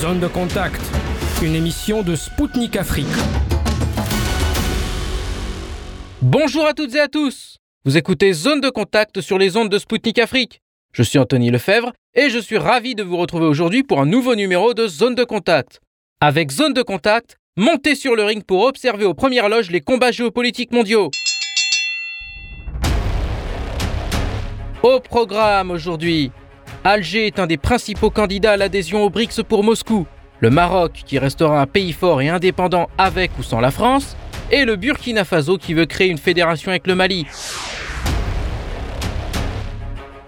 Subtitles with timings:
[0.00, 0.80] Zone de contact,
[1.42, 3.08] une émission de Spoutnik Afrique.
[6.22, 7.56] Bonjour à toutes et à tous.
[7.84, 10.60] Vous écoutez Zone de contact sur les ondes de Spoutnik Afrique.
[10.92, 14.36] Je suis Anthony Lefebvre et je suis ravi de vous retrouver aujourd'hui pour un nouveau
[14.36, 15.80] numéro de Zone de contact.
[16.20, 20.12] Avec Zone de contact, montez sur le ring pour observer aux premières loges les combats
[20.12, 21.10] géopolitiques mondiaux.
[24.84, 26.30] Au programme aujourd'hui,
[26.84, 30.06] Alger est un des principaux candidats à l'adhésion aux BRICS pour Moscou,
[30.40, 34.16] le Maroc qui restera un pays fort et indépendant avec ou sans la France,
[34.50, 37.26] et le Burkina Faso qui veut créer une fédération avec le Mali.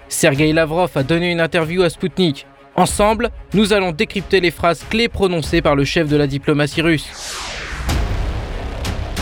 [0.09, 2.47] Sergei Lavrov a donné une interview à Sputnik.
[2.75, 7.37] Ensemble, nous allons décrypter les phrases clés prononcées par le chef de la diplomatie russe.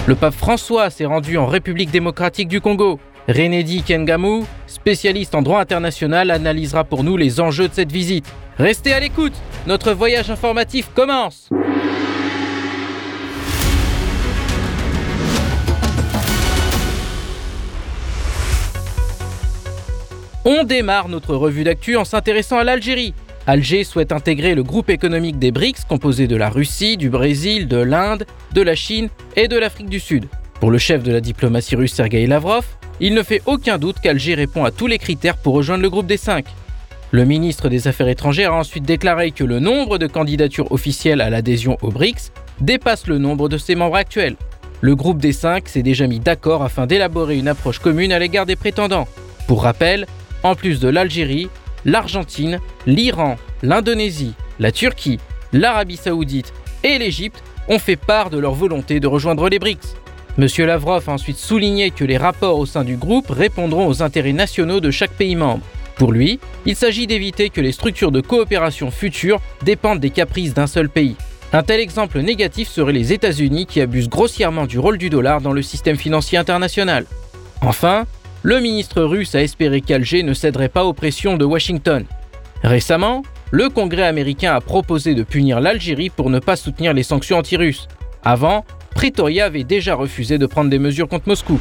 [0.07, 2.99] Le pape François s'est rendu en République démocratique du Congo.
[3.29, 8.27] Renedi Kengamu, spécialiste en droit international, analysera pour nous les enjeux de cette visite.
[8.59, 9.35] Restez à l'écoute,
[9.67, 11.51] notre voyage informatif commence
[20.51, 23.13] On démarre notre revue d'actu en s'intéressant à l'Algérie.
[23.47, 27.77] Alger souhaite intégrer le groupe économique des BRICS composé de la Russie, du Brésil, de
[27.77, 30.27] l'Inde, de la Chine et de l'Afrique du Sud.
[30.61, 32.67] Pour le chef de la diplomatie russe Sergei Lavrov,
[33.01, 36.07] il ne fait aucun doute qu'Alger répond à tous les critères pour rejoindre le groupe
[36.07, 36.47] des cinq.
[37.13, 41.31] Le ministre des Affaires étrangères a ensuite déclaré que le nombre de candidatures officielles à
[41.31, 44.37] l'adhésion aux BRICS dépasse le nombre de ses membres actuels.
[44.81, 48.45] Le groupe des cinq s'est déjà mis d'accord afin d'élaborer une approche commune à l'égard
[48.45, 49.09] des prétendants.
[49.47, 50.07] Pour rappel,
[50.43, 51.49] en plus de l'Algérie,
[51.85, 55.21] l'Argentine, l'Iran, l'Indonésie, la Turquie,
[55.53, 59.95] l'Arabie saoudite et l'Égypte ont fait part de leur volonté de rejoindre les BRICS.
[60.39, 60.47] M.
[60.67, 64.79] Lavrov a ensuite souligné que les rapports au sein du groupe répondront aux intérêts nationaux
[64.79, 65.65] de chaque pays membre.
[65.97, 70.69] Pour lui, il s'agit d'éviter que les structures de coopération futures dépendent des caprices d'un
[70.69, 71.17] seul pays.
[71.53, 75.53] Un tel exemple négatif serait les États-Unis qui abusent grossièrement du rôle du dollar dans
[75.53, 77.05] le système financier international.
[77.61, 78.07] Enfin,
[78.45, 82.05] le ministre russe a espéré qu'Alger ne céderait pas aux pressions de Washington.
[82.63, 87.39] Récemment, le Congrès américain a proposé de punir l'Algérie pour ne pas soutenir les sanctions
[87.39, 87.89] anti-russes.
[88.23, 88.65] Avant,
[88.99, 91.61] Pretoria avait déjà refusé de prendre des mesures contre Moscou.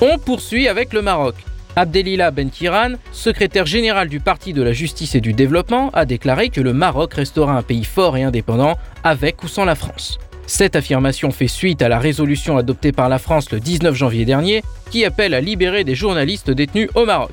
[0.00, 1.36] On poursuit avec le Maroc.
[1.76, 6.48] Abdelila Ben Kiran, secrétaire général du Parti de la Justice et du Développement, a déclaré
[6.48, 10.18] que le Maroc restera un pays fort et indépendant avec ou sans la France.
[10.48, 14.64] Cette affirmation fait suite à la résolution adoptée par la France le 19 janvier dernier
[14.90, 17.30] qui appelle à libérer des journalistes détenus au Maroc.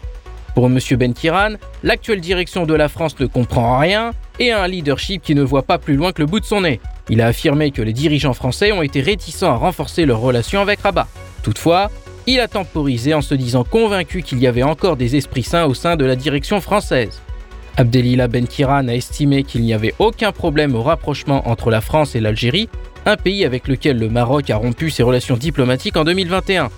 [0.55, 0.79] Pour M.
[0.91, 5.35] Ben Kiran, l'actuelle direction de la France ne comprend rien et a un leadership qui
[5.35, 6.79] ne voit pas plus loin que le bout de son nez.
[7.09, 10.79] Il a affirmé que les dirigeants français ont été réticents à renforcer leurs relations avec
[10.79, 11.07] Rabat.
[11.43, 11.91] Toutefois,
[12.25, 15.73] il a temporisé en se disant convaincu qu'il y avait encore des esprits sains au
[15.73, 17.22] sein de la direction française.
[17.75, 22.16] Abdelila Ben Kiran a estimé qu'il n'y avait aucun problème au rapprochement entre la France
[22.16, 22.69] et l'Algérie,
[23.05, 26.69] un pays avec lequel le Maroc a rompu ses relations diplomatiques en 2021.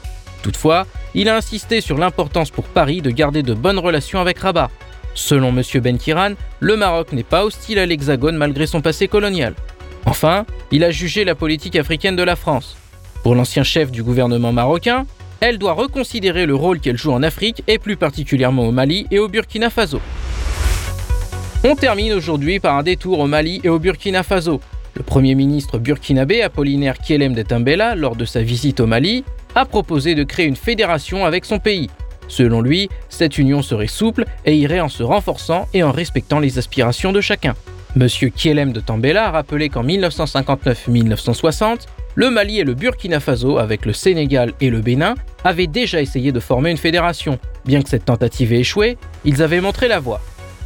[0.47, 4.71] Toutefois, il a insisté sur l'importance pour Paris de garder de bonnes relations avec Rabat.
[5.13, 5.61] Selon M.
[5.81, 9.55] Ben Kiran, le Maroc n'est pas hostile à l'Hexagone malgré son passé colonial.
[10.05, 12.77] Enfin, il a jugé la politique africaine de la France.
[13.23, 15.05] Pour l'ancien chef du gouvernement marocain,
[15.41, 19.19] elle doit reconsidérer le rôle qu'elle joue en Afrique et plus particulièrement au Mali et
[19.19, 19.99] au Burkina Faso.
[21.65, 24.61] On termine aujourd'hui par un détour au Mali et au Burkina Faso.
[24.95, 29.25] Le Premier ministre burkinabé Apollinaire Kielem Tambela, lors de sa visite au Mali,
[29.57, 31.89] a proposé de créer une fédération avec son pays.
[32.27, 36.57] Selon lui, cette union serait souple et irait en se renforçant et en respectant les
[36.57, 37.55] aspirations de chacun.
[37.95, 43.85] Monsieur Kielem de Tambela a rappelé qu'en 1959-1960, le Mali et le Burkina Faso, avec
[43.85, 47.39] le Sénégal et le Bénin, avaient déjà essayé de former une fédération.
[47.65, 50.21] Bien que cette tentative ait échoué, ils avaient montré la voie.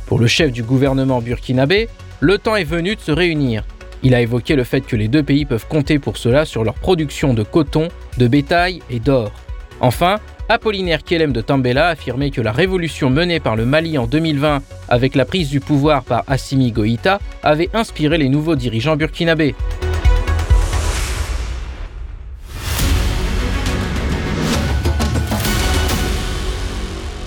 [0.08, 1.88] Pour le chef du gouvernement burkinabé,
[2.20, 3.64] le temps est venu de se réunir.
[4.04, 6.74] Il a évoqué le fait que les deux pays peuvent compter pour cela sur leur
[6.74, 9.32] production de coton, de bétail et d'or.
[9.80, 10.20] Enfin,
[10.50, 14.62] Apollinaire Kelem de Tambela a affirmé que la révolution menée par le Mali en 2020
[14.90, 19.56] avec la prise du pouvoir par Assimi Goïta avait inspiré les nouveaux dirigeants burkinabés.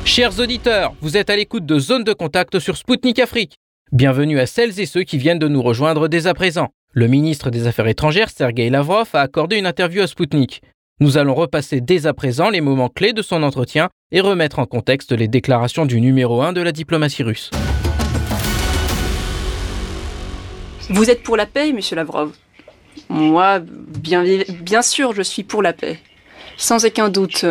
[0.04, 3.58] Chers auditeurs, vous êtes à l'écoute de Zone de Contact sur Spoutnik Afrique.
[3.92, 6.70] Bienvenue à celles et ceux qui viennent de nous rejoindre dès à présent.
[6.92, 10.62] Le ministre des Affaires étrangères, Sergei Lavrov, a accordé une interview à Spoutnik.
[11.00, 14.66] Nous allons repasser dès à présent les moments clés de son entretien et remettre en
[14.66, 17.50] contexte les déclarations du numéro 1 de la diplomatie russe.
[20.88, 22.32] Vous êtes pour la paix, monsieur Lavrov?
[23.10, 25.98] Moi, bien sûr, je suis pour la paix.
[26.56, 27.44] Sans aucun doute.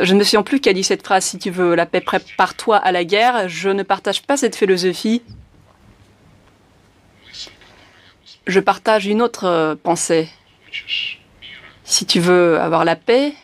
[0.00, 2.00] Je ne me souviens plus qui a dit cette phrase, si tu veux la paix,
[2.00, 3.48] prépare-toi à la guerre.
[3.48, 5.22] Je ne partage pas cette philosophie.
[8.48, 10.28] je partage une autre euh, pensée.
[11.84, 13.34] Si tu veux avoir la paix,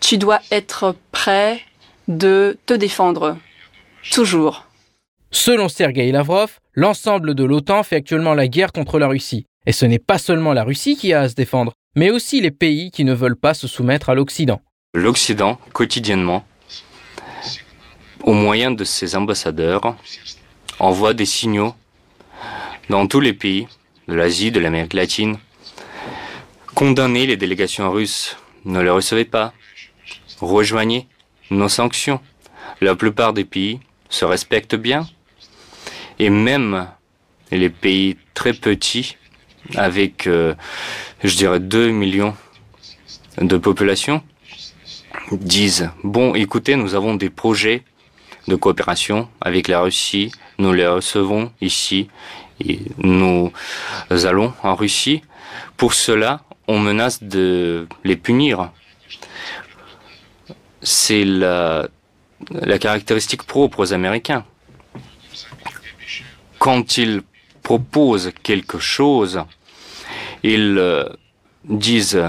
[0.00, 1.60] tu dois être prêt
[2.06, 3.36] de te défendre.
[4.12, 4.66] Toujours.
[5.30, 9.46] Selon Sergei Lavrov, l'ensemble de l'OTAN fait actuellement la guerre contre la Russie.
[9.66, 12.50] Et ce n'est pas seulement la Russie qui a à se défendre, mais aussi les
[12.50, 14.60] pays qui ne veulent pas se soumettre à l'Occident.
[14.94, 16.46] L'Occident, quotidiennement,
[18.22, 19.94] au moyen de ses ambassadeurs,
[20.78, 21.74] envoie des signaux
[22.88, 23.68] dans tous les pays
[24.08, 25.36] de l'Asie, de l'Amérique latine.
[26.74, 29.52] Condamnez les délégations russes, ne les recevez pas.
[30.40, 31.06] Rejoignez
[31.50, 32.22] nos sanctions.
[32.80, 35.06] La plupart des pays se respectent bien.
[36.18, 36.88] Et même
[37.50, 39.18] les pays très petits,
[39.74, 40.54] avec, euh,
[41.22, 42.34] je dirais, 2 millions
[43.38, 44.22] de population,
[45.32, 47.82] disent, bon, écoutez, nous avons des projets
[48.46, 52.08] de coopération avec la Russie, nous les recevons ici
[52.64, 53.52] et nous
[54.10, 55.22] allons en Russie.
[55.76, 58.70] Pour cela, on menace de les punir.
[60.82, 61.88] C'est la,
[62.50, 64.44] la caractéristique propre aux Américains.
[66.58, 67.22] Quand ils
[67.62, 69.42] proposent quelque chose,
[70.42, 71.04] ils euh,
[71.64, 72.22] disent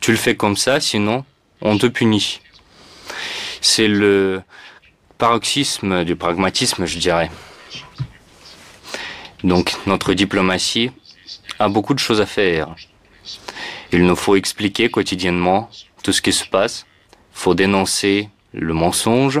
[0.00, 1.24] tu le fais comme ça, sinon
[1.64, 2.40] on te punit.
[3.60, 4.42] C'est le
[5.18, 7.30] paroxysme du pragmatisme, je dirais.
[9.42, 10.90] Donc notre diplomatie
[11.58, 12.74] a beaucoup de choses à faire.
[13.92, 15.70] Il nous faut expliquer quotidiennement
[16.02, 16.86] tout ce qui se passe.
[17.12, 19.40] Il faut dénoncer le mensonge.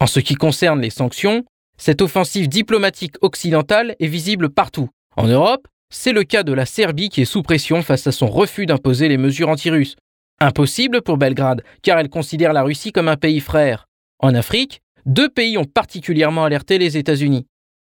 [0.00, 1.44] En ce qui concerne les sanctions,
[1.76, 4.88] cette offensive diplomatique occidentale est visible partout.
[5.16, 8.26] En Europe, c'est le cas de la Serbie qui est sous pression face à son
[8.26, 9.96] refus d'imposer les mesures anti-russes.
[10.40, 13.86] Impossible pour Belgrade, car elle considère la Russie comme un pays frère.
[14.18, 17.46] En Afrique, deux pays ont particulièrement alerté les États-Unis.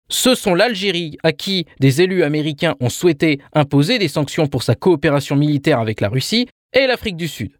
[0.10, 4.76] Ce sont l'Algérie, à qui des élus américains ont souhaité imposer des sanctions pour sa
[4.76, 7.52] coopération militaire avec la Russie, et l'Afrique du Sud.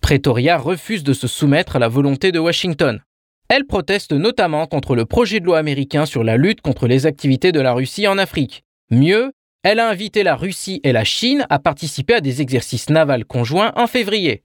[0.00, 3.00] Pretoria refuse de se soumettre à la volonté de Washington.
[3.48, 7.52] Elle proteste notamment contre le projet de loi américain sur la lutte contre les activités
[7.52, 8.62] de la Russie en Afrique.
[8.90, 9.32] Mieux,
[9.62, 13.72] elle a invité la Russie et la Chine à participer à des exercices navals conjoints
[13.76, 14.42] en février.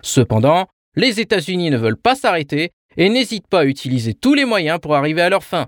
[0.00, 4.78] Cependant, les États-Unis ne veulent pas s'arrêter et n'hésitent pas à utiliser tous les moyens
[4.80, 5.66] pour arriver à leur fin.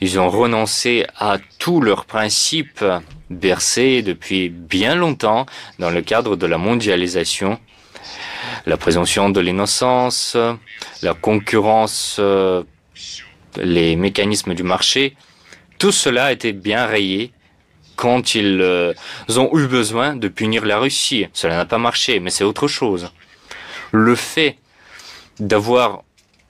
[0.00, 2.84] Ils ont renoncé à tous leurs principes
[3.28, 5.46] bercés depuis bien longtemps
[5.78, 7.58] dans le cadre de la mondialisation.
[8.66, 10.36] La présomption de l'innocence,
[11.02, 12.20] la concurrence,
[13.56, 15.16] les mécanismes du marché,
[15.78, 17.32] tout cela a été bien rayé
[17.96, 18.92] quand ils euh,
[19.36, 21.26] ont eu besoin de punir la Russie.
[21.32, 23.10] Cela n'a pas marché, mais c'est autre chose.
[23.92, 24.58] Le fait
[25.38, 26.02] d'avoir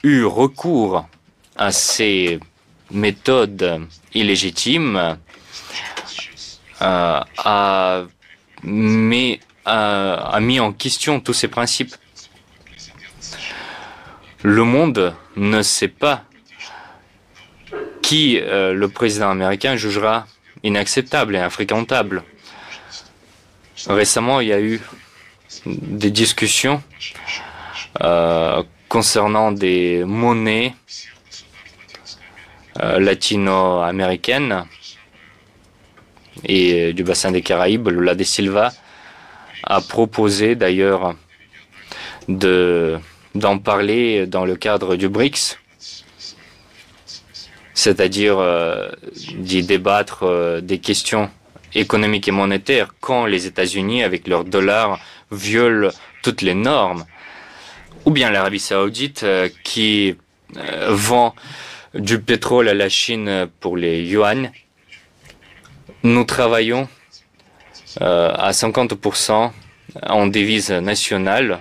[0.03, 1.07] eu recours
[1.57, 2.41] à ces
[2.91, 5.19] méthode illégitime
[6.83, 8.05] euh, a,
[8.63, 11.95] mis, a, mis en question tous ces principes.
[14.43, 16.25] Le monde ne sait pas
[18.03, 20.27] qui euh, le président américain jugera
[20.65, 22.25] inacceptable et infréquentable.
[23.87, 24.81] Récemment, il y a eu
[25.67, 26.83] des discussions
[28.03, 30.75] euh, concernant des monnaies
[32.83, 34.65] euh, latino-américaine
[36.45, 38.73] et du bassin des Caraïbes, Lula de Silva,
[39.63, 41.15] a proposé d'ailleurs
[42.29, 45.59] d'en parler dans le cadre du BRICS,
[47.75, 48.89] c'est-à-dire euh,
[49.35, 51.31] d'y débattre euh, des questions
[51.75, 55.01] économiques et monétaires quand les États-Unis, avec leur dollar,
[55.31, 55.91] violent
[56.23, 57.05] toutes les normes,
[58.05, 59.27] ou bien l'Arabie saoudite
[59.65, 60.15] qui
[60.89, 61.35] vend
[61.95, 64.51] du pétrole à la Chine pour les yuan.
[66.05, 66.87] Nous travaillons
[68.03, 69.51] euh, à 50%
[70.03, 71.61] en devise nationale.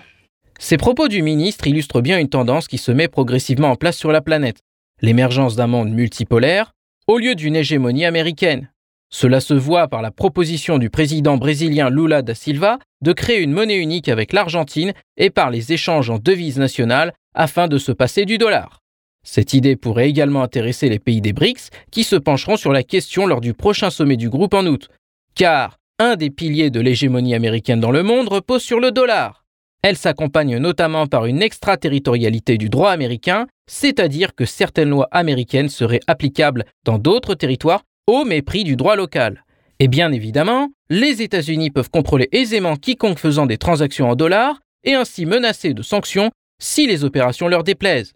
[0.57, 4.11] Ces propos du ministre illustrent bien une tendance qui se met progressivement en place sur
[4.11, 4.61] la planète,
[5.03, 6.73] l'émergence d'un monde multipolaire
[7.07, 8.71] au lieu d'une hégémonie américaine.
[9.11, 13.51] Cela se voit par la proposition du président brésilien Lula da Silva de créer une
[13.51, 18.23] monnaie unique avec l'Argentine et par les échanges en devises nationales afin de se passer
[18.23, 18.79] du dollar.
[19.25, 23.27] Cette idée pourrait également intéresser les pays des BRICS qui se pencheront sur la question
[23.27, 24.89] lors du prochain sommet du groupe en août.
[25.35, 29.43] Car un des piliers de l'hégémonie américaine dans le monde repose sur le dollar.
[29.81, 36.01] Elle s'accompagne notamment par une extraterritorialité du droit américain, c'est-à-dire que certaines lois américaines seraient
[36.07, 39.43] applicables dans d'autres territoires au mépris du droit local.
[39.79, 44.93] Et bien évidemment, les États-Unis peuvent contrôler aisément quiconque faisant des transactions en dollars et
[44.93, 48.13] ainsi menacer de sanctions si les opérations leur déplaisent.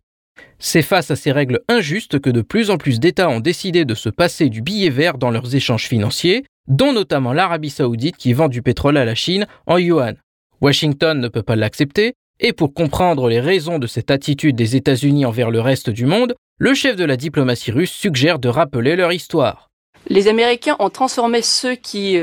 [0.59, 3.95] C'est face à ces règles injustes que de plus en plus d'États ont décidé de
[3.95, 8.47] se passer du billet vert dans leurs échanges financiers, dont notamment l'Arabie saoudite qui vend
[8.47, 10.15] du pétrole à la Chine en yuan.
[10.61, 15.25] Washington ne peut pas l'accepter, et pour comprendre les raisons de cette attitude des États-Unis
[15.25, 19.12] envers le reste du monde, le chef de la diplomatie russe suggère de rappeler leur
[19.12, 19.70] histoire.
[20.08, 22.17] Les Américains ont transformé ceux qui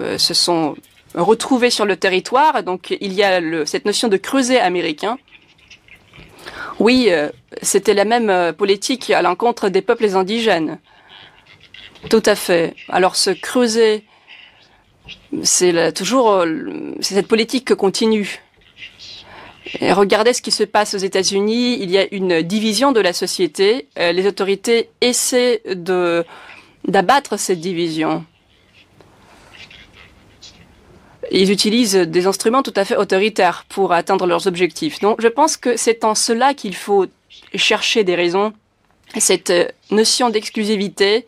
[0.00, 0.76] euh, se sont
[1.14, 5.18] retrouvés sur le territoire, donc il y a cette notion de creuset américain.
[6.78, 7.28] Oui, euh,
[7.60, 10.78] c'était la même euh, politique à l'encontre des peuples indigènes.
[12.08, 12.74] Tout à fait.
[12.88, 14.04] Alors ce creuset,
[15.42, 16.44] c'est toujours
[17.00, 17.74] cette politique que
[19.92, 21.78] regardez ce qui se passe aux États-Unis.
[21.80, 23.88] Il y a une division de la société.
[23.98, 26.24] Euh, les autorités essaient de
[26.86, 28.24] d'abattre cette division.
[31.30, 35.00] Ils utilisent des instruments tout à fait autoritaires pour atteindre leurs objectifs.
[35.00, 37.06] Donc, je pense que c'est en cela qu'il faut
[37.54, 38.54] chercher des raisons.
[39.18, 39.52] Cette
[39.90, 41.26] notion d'exclusivité,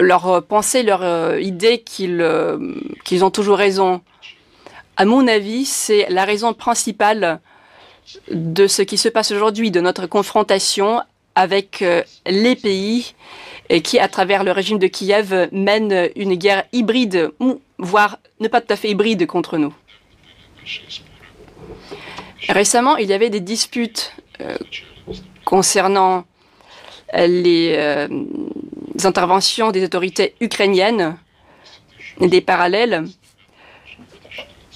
[0.00, 2.74] leur pensée, leur euh, idée euh,
[3.04, 4.02] qu'ils ont toujours raison,
[4.96, 7.40] à mon avis, c'est la raison principale
[8.30, 11.00] de ce qui se passe aujourd'hui, de notre confrontation
[11.34, 13.14] avec euh, les pays
[13.84, 17.30] qui, à travers le régime de Kiev, mènent une guerre hybride,
[17.78, 19.72] voire ne pas tout à fait hybride contre nous.
[22.48, 24.56] Récemment, il y avait des disputes euh,
[25.44, 26.24] concernant
[27.14, 28.08] les, euh,
[29.04, 31.16] interventions des autorités ukrainiennes,
[32.20, 33.04] des parallèles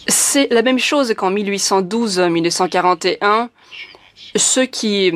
[0.08, 3.48] c'est la même chose qu'en 1812-1941.
[4.36, 5.12] Ceux qui,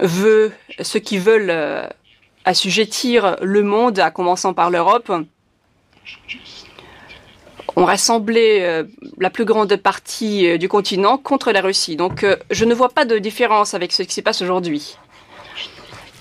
[0.00, 1.86] veulent euh,
[2.44, 5.12] assujettir le monde, à commençant par l'Europe,
[7.76, 8.84] ont rassemblé euh,
[9.18, 11.96] la plus grande partie euh, du continent contre la Russie.
[11.96, 14.96] Donc je ne vois pas de différence avec ce qui se passe aujourd'hui.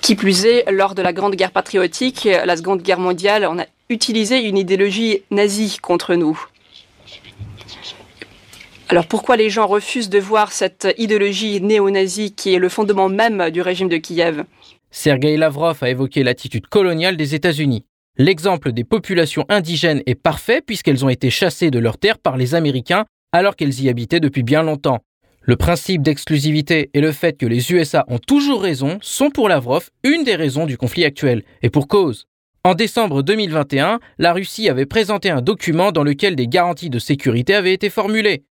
[0.02, 3.66] Qui plus est, lors de la Grande Guerre patriotique, la Seconde Guerre mondiale, on a
[3.90, 6.40] utilisé une idéologie nazie contre nous.
[8.88, 13.50] Alors pourquoi les gens refusent de voir cette idéologie néo-nazie qui est le fondement même
[13.50, 14.44] du régime de Kiev?
[14.92, 17.84] Sergei Lavrov a évoqué l'attitude coloniale des États-Unis.
[18.18, 22.54] L'exemple des populations indigènes est parfait puisqu'elles ont été chassées de leurs terres par les
[22.54, 25.00] Américains alors qu'elles y habitaient depuis bien longtemps.
[25.42, 29.90] Le principe d'exclusivité et le fait que les USA ont toujours raison sont pour Lavrov
[30.04, 32.26] une des raisons du conflit actuel, et pour cause.
[32.64, 37.54] En décembre 2021, la Russie avait présenté un document dans lequel des garanties de sécurité
[37.54, 38.44] avaient été formulées.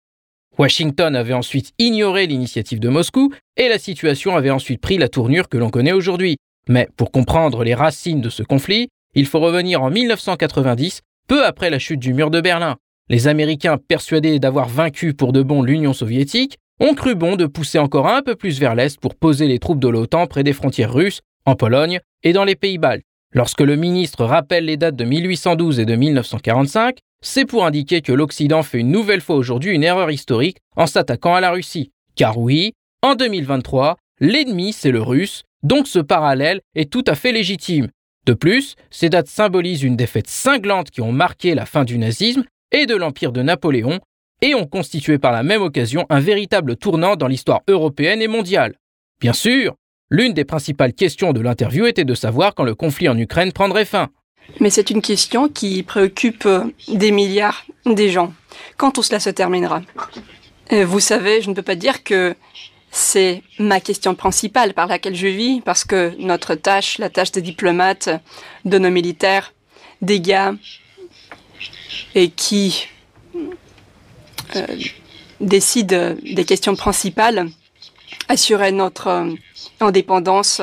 [0.57, 5.49] Washington avait ensuite ignoré l'initiative de Moscou et la situation avait ensuite pris la tournure
[5.49, 6.37] que l'on connaît aujourd'hui.
[6.69, 11.69] Mais pour comprendre les racines de ce conflit, il faut revenir en 1990, peu après
[11.69, 12.77] la chute du mur de Berlin.
[13.09, 17.79] Les Américains, persuadés d'avoir vaincu pour de bon l'Union soviétique, ont cru bon de pousser
[17.79, 20.93] encore un peu plus vers l'Est pour poser les troupes de l'OTAN près des frontières
[20.93, 23.03] russes, en Pologne et dans les pays baltes.
[23.33, 28.11] Lorsque le ministre rappelle les dates de 1812 et de 1945, c'est pour indiquer que
[28.11, 31.91] l'Occident fait une nouvelle fois aujourd'hui une erreur historique en s'attaquant à la Russie.
[32.15, 37.31] Car oui, en 2023, l'ennemi c'est le russe, donc ce parallèle est tout à fait
[37.31, 37.87] légitime.
[38.25, 42.43] De plus, ces dates symbolisent une défaite cinglante qui ont marqué la fin du nazisme
[42.71, 43.99] et de l'empire de Napoléon
[44.41, 48.75] et ont constitué par la même occasion un véritable tournant dans l'histoire européenne et mondiale.
[49.21, 49.75] Bien sûr,
[50.09, 53.85] l'une des principales questions de l'interview était de savoir quand le conflit en Ukraine prendrait
[53.85, 54.09] fin.
[54.59, 58.33] Mais c'est une question qui préoccupe euh, des milliards des gens.
[58.77, 59.81] Quand tout cela se terminera?
[60.71, 62.35] Euh, Vous savez, je ne peux pas dire que
[62.91, 67.41] c'est ma question principale par laquelle je vis, parce que notre tâche, la tâche des
[67.41, 68.09] diplomates,
[68.65, 69.53] de nos militaires,
[70.01, 70.53] des gars,
[72.13, 72.87] et qui
[74.55, 74.67] euh,
[75.41, 77.49] décident des questions principales,
[78.29, 79.27] assurer notre
[79.79, 80.61] indépendance,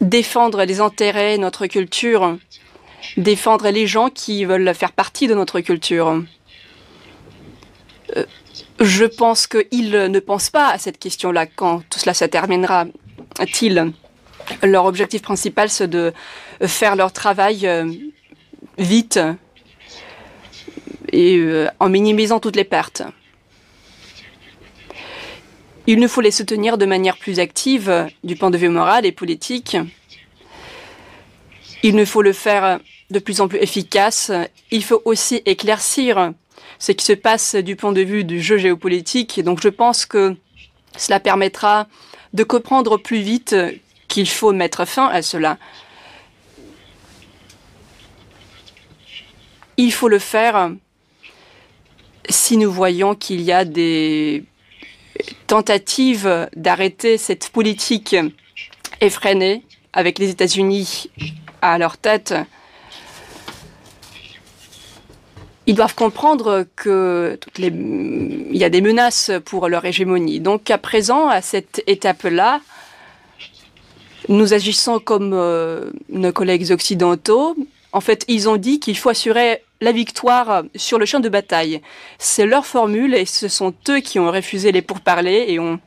[0.00, 2.38] défendre les intérêts, notre culture,
[3.16, 6.22] défendre les gens qui veulent faire partie de notre culture.
[8.16, 8.24] Euh,
[8.80, 13.92] je pense qu'ils ne pensent pas à cette question-là quand tout cela se terminera-t-il.
[14.62, 16.12] Leur objectif principal, c'est de
[16.66, 17.90] faire leur travail euh,
[18.78, 19.18] vite
[21.12, 23.02] et euh, en minimisant toutes les pertes.
[25.86, 29.12] Il nous faut les soutenir de manière plus active du point de vue moral et
[29.12, 29.76] politique.
[31.82, 34.32] Il nous faut le faire de plus en plus efficace.
[34.70, 36.32] Il faut aussi éclaircir
[36.78, 39.42] ce qui se passe du point de vue du jeu géopolitique.
[39.42, 40.34] donc je pense que
[40.96, 41.86] cela permettra
[42.32, 43.54] de comprendre plus vite
[44.08, 45.58] qu'il faut mettre fin à cela.
[49.76, 50.70] Il faut le faire
[52.30, 54.44] si nous voyons qu'il y a des
[55.46, 58.16] tentative d'arrêter cette politique
[59.00, 61.10] effrénée avec les États-Unis
[61.62, 62.34] à leur tête,
[65.66, 70.40] ils doivent comprendre que il y a des menaces pour leur hégémonie.
[70.40, 72.60] Donc à présent, à cette étape-là,
[74.28, 77.56] nous agissons comme euh, nos collègues occidentaux.
[77.92, 81.80] En fait, ils ont dit qu'il faut assurer la victoire sur le champ de bataille.
[82.18, 85.78] C'est leur formule et ce sont eux qui ont refusé les pourparlers et ont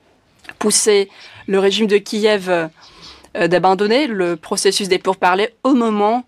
[0.59, 1.09] poussé
[1.47, 6.23] le régime de Kiev euh, d'abandonner le processus des pourparlers au moment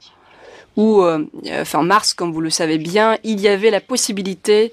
[0.75, 1.25] où, euh,
[1.63, 4.71] fin mars, comme vous le savez bien, il y avait la possibilité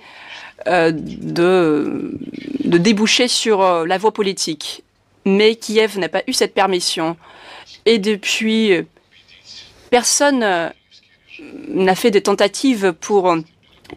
[0.67, 2.19] euh, de,
[2.65, 4.83] de déboucher sur la voie politique.
[5.25, 7.17] Mais Kiev n'a pas eu cette permission.
[7.85, 8.73] Et depuis,
[9.91, 10.73] personne
[11.69, 13.37] n'a fait des tentatives pour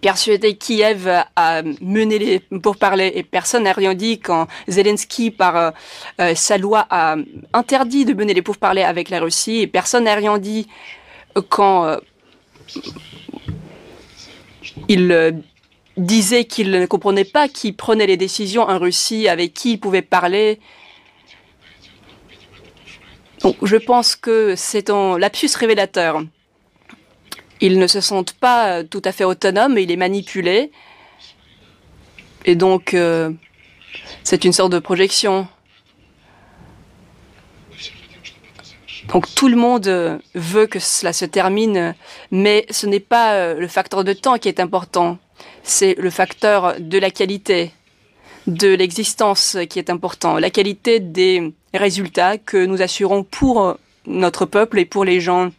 [0.01, 5.73] persuader Kiev à mener les pourparlers et personne n'a rien dit quand Zelensky, par
[6.19, 7.15] euh, sa loi, a
[7.53, 10.67] interdit de mener les pourparlers avec la Russie et personne n'a rien dit
[11.49, 11.97] quand euh,
[14.87, 15.31] il euh,
[15.97, 20.01] disait qu'il ne comprenait pas qui prenait les décisions en Russie, avec qui il pouvait
[20.01, 20.59] parler.
[23.41, 26.21] Donc, je pense que c'est un lapsus révélateur.
[27.61, 30.71] Ils ne se sentent pas tout à fait autonomes, il est manipulé.
[32.45, 33.31] Et donc, euh,
[34.23, 35.47] c'est une sorte de projection.
[39.09, 41.95] Donc tout le monde veut que cela se termine,
[42.31, 45.17] mais ce n'est pas euh, le facteur de temps qui est important,
[45.63, 47.71] c'est le facteur de la qualité,
[48.45, 54.79] de l'existence qui est important, la qualité des résultats que nous assurons pour notre peuple
[54.79, 55.49] et pour les gens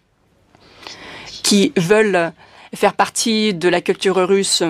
[1.51, 2.33] qui veulent
[2.73, 4.63] faire partie de la culture russe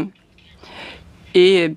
[1.35, 1.75] et,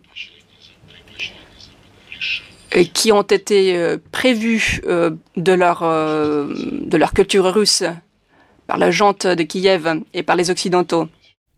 [2.93, 7.83] qui ont été euh, prévus euh, de leur, euh, de leur culture russe
[8.65, 11.09] par la jante de Kiev et par les Occidentaux.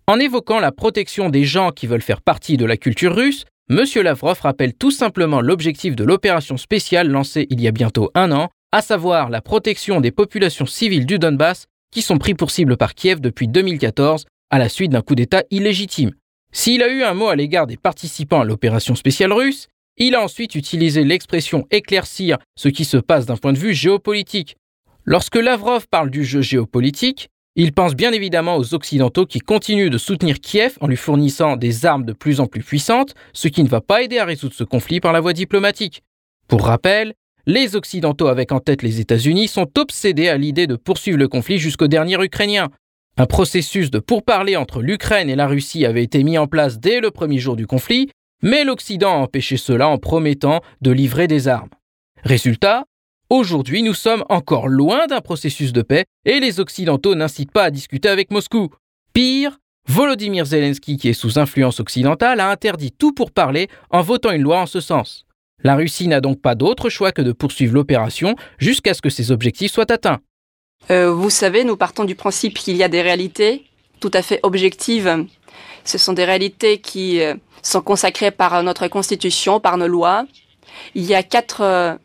[0.08, 3.84] En évoquant la protection des gens qui veulent faire partie de la culture russe, M.
[4.02, 8.50] Lavrov rappelle tout simplement l'objectif de l'opération spéciale lancée il y a bientôt un an,
[8.72, 12.94] à savoir la protection des populations civiles du Donbass qui sont pris pour cible par
[12.94, 16.12] Kiev depuis 2014 à la suite d'un coup d'État illégitime.
[16.52, 20.22] S'il a eu un mot à l'égard des participants à l'opération spéciale russe, il a
[20.22, 24.58] ensuite utilisé l'expression éclaircir ce qui se passe d'un point de vue géopolitique.
[25.06, 29.98] Lorsque Lavrov parle du jeu géopolitique, il pense bien évidemment aux Occidentaux qui continuent de
[29.98, 33.70] soutenir Kiev en lui fournissant des armes de plus en plus puissantes, ce qui ne
[33.70, 36.04] va pas aider à résoudre ce conflit par la voie diplomatique.
[36.50, 37.14] Pour rappel,
[37.46, 41.60] les Occidentaux avec en tête les États-Unis sont obsédés à l'idée de poursuivre le conflit
[41.60, 42.70] jusqu'au dernier Ukrainien.
[43.18, 47.00] Un processus de pourparlers entre l'Ukraine et la Russie avait été mis en place dès
[47.00, 48.10] le premier jour du conflit,
[48.42, 51.70] mais l'Occident a empêché cela en promettant de livrer des armes.
[52.24, 52.86] Résultat,
[53.30, 57.72] aujourd'hui nous sommes encore loin d'un processus de paix et les Occidentaux n'incitent pas à
[57.72, 58.70] discuter avec Moscou.
[59.14, 64.32] Pire, Volodymyr Zelensky, qui est sous influence occidentale, a interdit tout pour parler en votant
[64.32, 65.25] une loi en ce sens.
[65.66, 69.32] La Russie n'a donc pas d'autre choix que de poursuivre l'opération jusqu'à ce que ses
[69.32, 70.20] objectifs soient atteints.
[70.92, 73.66] Euh, vous savez, nous partons du principe qu'il y a des réalités
[74.00, 75.26] tout à fait objectives.
[75.84, 80.28] Ce sont des réalités qui euh, sont consacrées par notre Constitution, par nos lois.
[80.94, 81.96] Il y a quatre euh,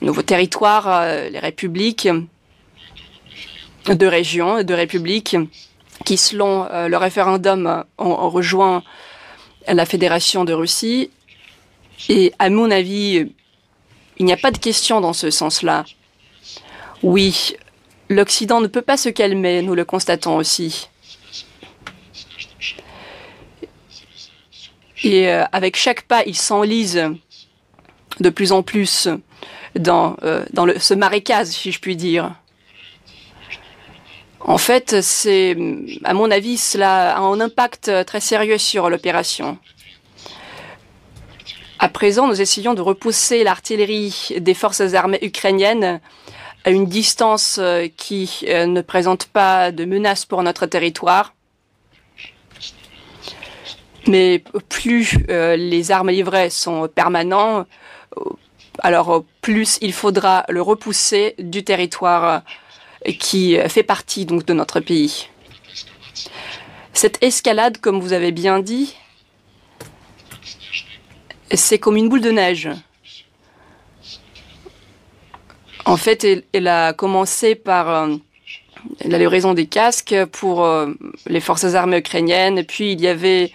[0.00, 2.08] nouveaux territoires, les républiques,
[3.88, 5.36] deux régions, deux républiques,
[6.04, 8.84] qui, selon le référendum, ont rejoint
[9.66, 11.10] la Fédération de Russie
[12.08, 13.26] et à mon avis,
[14.18, 15.84] il n'y a pas de question dans ce sens-là.
[17.02, 17.56] Oui,
[18.08, 20.88] l'Occident ne peut pas se calmer, nous le constatons aussi.
[25.02, 27.10] Et euh, avec chaque pas, il s'enlise
[28.20, 29.08] de plus en plus
[29.78, 32.34] dans, euh, dans le, ce marécage, si je puis dire.
[34.40, 35.56] En fait, c'est,
[36.04, 39.58] à mon avis, cela a un impact très sérieux sur l'opération.
[41.84, 46.00] À présent, nous essayons de repousser l'artillerie des forces armées ukrainiennes
[46.64, 51.34] à une distance euh, qui euh, ne présente pas de menace pour notre territoire.
[54.06, 57.68] Mais plus euh, les armes livrées sont permanentes,
[58.78, 62.44] alors plus il faudra le repousser du territoire
[63.20, 65.28] qui fait partie de notre pays.
[66.94, 68.96] Cette escalade, comme vous avez bien dit,
[71.56, 72.68] c'est comme une boule de neige.
[75.84, 78.16] En fait, elle, a commencé par euh,
[79.04, 80.92] la livraison des casques pour euh,
[81.26, 83.52] les forces armées ukrainiennes, puis il y avait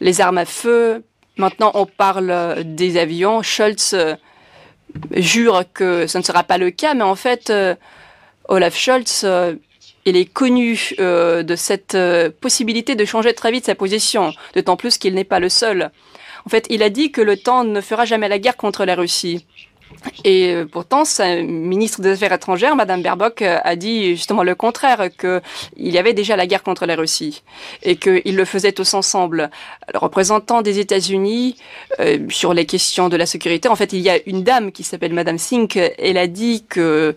[0.00, 1.04] les armes à feu.
[1.36, 3.42] Maintenant, on parle des avions.
[3.42, 4.16] Scholz euh,
[5.12, 7.52] jure que ce ne sera pas le cas, mais en fait,
[8.48, 9.24] Olaf Scholz
[10.04, 14.76] il est connu euh, de cette euh, possibilité de changer très vite sa position, d'autant
[14.76, 15.90] plus qu'il n'est pas le seul.
[16.46, 19.46] En fait, il a dit que temps ne fera jamais la guerre contre la Russie.
[20.24, 25.10] Et euh, pourtant, sa ministre des Affaires étrangères, Madame Baerbock, a dit justement le contraire,
[25.18, 25.40] qu'il
[25.76, 27.42] y avait déjà la guerre contre la Russie
[27.82, 29.50] et qu'ils le faisaient tous ensemble.
[29.92, 31.56] Le représentant des États-Unis
[32.30, 35.12] sur les questions de la sécurité, en fait, il y a une dame qui s'appelle
[35.12, 35.76] Madame Sink.
[35.76, 37.14] Elle a dit que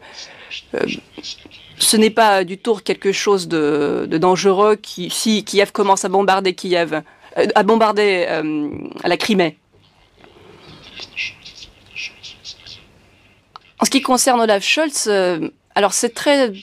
[1.78, 7.02] ce n'est pas du tout quelque chose de, dangereux si Kiev commence à bombarder Kiev,
[7.38, 8.70] euh, à bombarder euh,
[9.04, 9.58] la Crimée.
[13.80, 16.54] En ce qui concerne Olaf Scholz, euh, alors c'est très,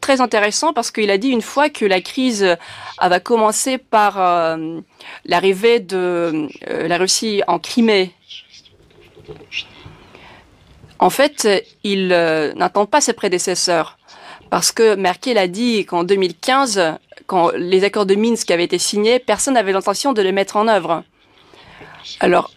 [0.00, 2.56] très intéressant parce qu'il a dit une fois que la crise
[3.00, 4.56] va commencer par
[5.24, 8.14] l'arrivée de la Russie en Crimée.
[11.00, 11.48] En fait,
[11.82, 13.98] il n'attend pas ses prédécesseurs.
[14.52, 19.18] Parce que Merkel a dit qu'en 2015, quand les accords de Minsk avaient été signés,
[19.18, 21.04] personne n'avait l'intention de les mettre en œuvre.
[22.20, 22.50] Alors,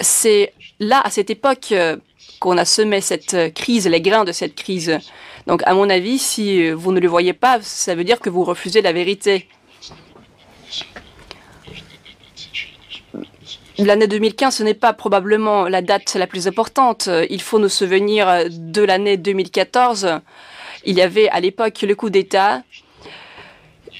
[0.00, 1.96] c'est là, à cette époque, euh,
[2.38, 4.98] qu'on a semé cette crise, les grains de cette crise.
[5.46, 8.44] Donc, à mon avis, si vous ne le voyez pas, ça veut dire que vous
[8.44, 9.48] refusez la vérité.
[13.78, 17.08] L'année 2015, ce n'est pas probablement la date la plus importante.
[17.30, 20.20] Il faut nous souvenir de l'année 2014
[20.84, 22.62] il y avait à l'époque le coup d'État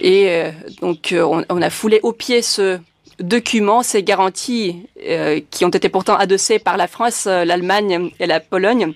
[0.00, 2.78] et euh, donc euh, on, a foulé au pied ce
[3.18, 8.40] document, ces garanties euh, qui ont été pourtant adossées par la France, l'Allemagne et la
[8.40, 8.94] Pologne.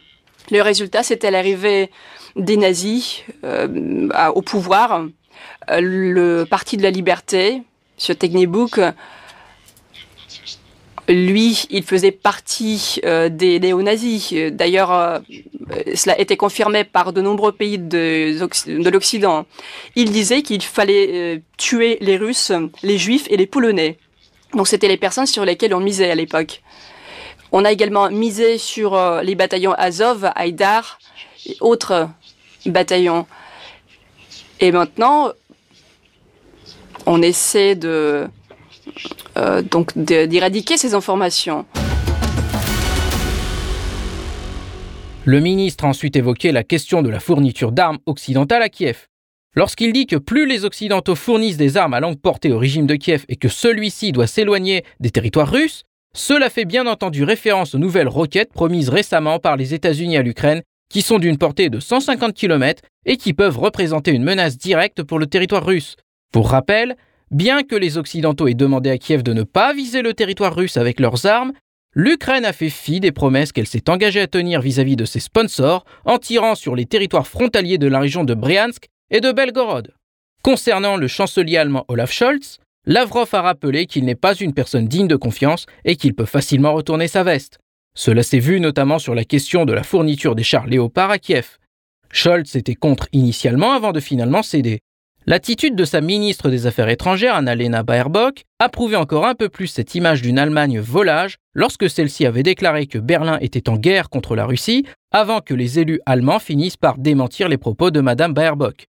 [0.50, 1.90] Le résultat, c'était l'arrivée
[2.36, 5.06] des nazis au pouvoir.
[5.70, 7.62] le Parti de la Liberté,
[7.96, 8.78] ce Technibook,
[11.08, 14.34] lui, il faisait partie des néo-nazis.
[14.52, 15.22] D'ailleurs,
[15.94, 19.46] cela était confirmé par de nombreux pays de, de l'Occident.
[19.96, 23.98] Il disait qu'il fallait euh, tuer les Russes, les Juifs et les Polonais.
[24.54, 26.62] Donc c'était les personnes sur lesquelles on misait à l'époque.
[27.52, 30.98] On a également misé sur les bataillons Azov, Haïdar
[31.46, 32.08] et autres
[32.66, 33.26] bataillons.
[34.60, 35.32] Et maintenant,
[37.06, 38.26] on essaie de
[39.36, 39.62] euh,
[39.96, 41.66] d'éradiquer ces informations.
[45.26, 49.06] Le ministre a ensuite évoqué la question de la fourniture d'armes occidentales à Kiev.
[49.56, 52.94] Lorsqu'il dit que plus les Occidentaux fournissent des armes à longue portée au régime de
[52.94, 55.84] Kiev et que celui-ci doit s'éloigner des territoires russes,
[56.14, 60.60] cela fait bien entendu référence aux nouvelles roquettes promises récemment par les États-Unis à l'Ukraine,
[60.90, 65.18] qui sont d'une portée de 150 km et qui peuvent représenter une menace directe pour
[65.18, 65.96] le territoire russe.
[66.32, 66.96] Pour rappel,
[67.30, 70.76] Bien que les Occidentaux aient demandé à Kiev de ne pas viser le territoire russe
[70.76, 71.52] avec leurs armes,
[71.94, 75.84] l'Ukraine a fait fi des promesses qu'elle s'est engagée à tenir vis-à-vis de ses sponsors
[76.04, 79.94] en tirant sur les territoires frontaliers de la région de Bryansk et de Belgorod.
[80.42, 85.08] Concernant le chancelier allemand Olaf Scholz, Lavrov a rappelé qu'il n'est pas une personne digne
[85.08, 87.58] de confiance et qu'il peut facilement retourner sa veste.
[87.96, 91.58] Cela s'est vu notamment sur la question de la fourniture des chars Léopard à Kiev.
[92.10, 94.80] Scholz était contre initialement avant de finalement céder.
[95.26, 99.94] L'attitude de sa ministre des Affaires étrangères, Annalena Baerbock, approuvait encore un peu plus cette
[99.94, 104.44] image d'une Allemagne volage lorsque celle-ci avait déclaré que Berlin était en guerre contre la
[104.44, 108.86] Russie avant que les élus allemands finissent par démentir les propos de Madame Baerbock.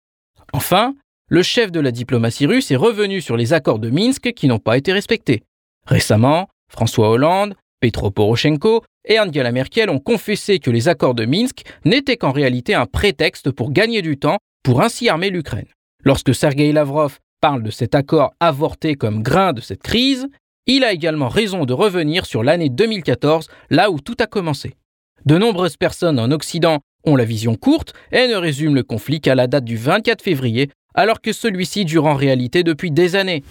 [0.55, 0.95] Enfin,
[1.29, 4.59] le chef de la diplomatie russe est revenu sur les accords de Minsk qui n'ont
[4.59, 5.43] pas été respectés.
[5.87, 11.63] Récemment, François Hollande, Petro Poroshenko et Angela Merkel ont confessé que les accords de Minsk
[11.85, 15.67] n'étaient qu'en réalité un prétexte pour gagner du temps pour ainsi armer l'Ukraine.
[16.05, 20.27] Lorsque Sergei Lavrov parle de cet accord avorté comme grain de cette crise,
[20.67, 24.75] il a également raison de revenir sur l'année 2014, là où tout a commencé.
[25.27, 29.37] De nombreuses personnes en Occident ont la vision courte et ne résument le conflit qu'à
[29.37, 33.45] la date du 24 février, alors que celui-ci dure en réalité depuis des années.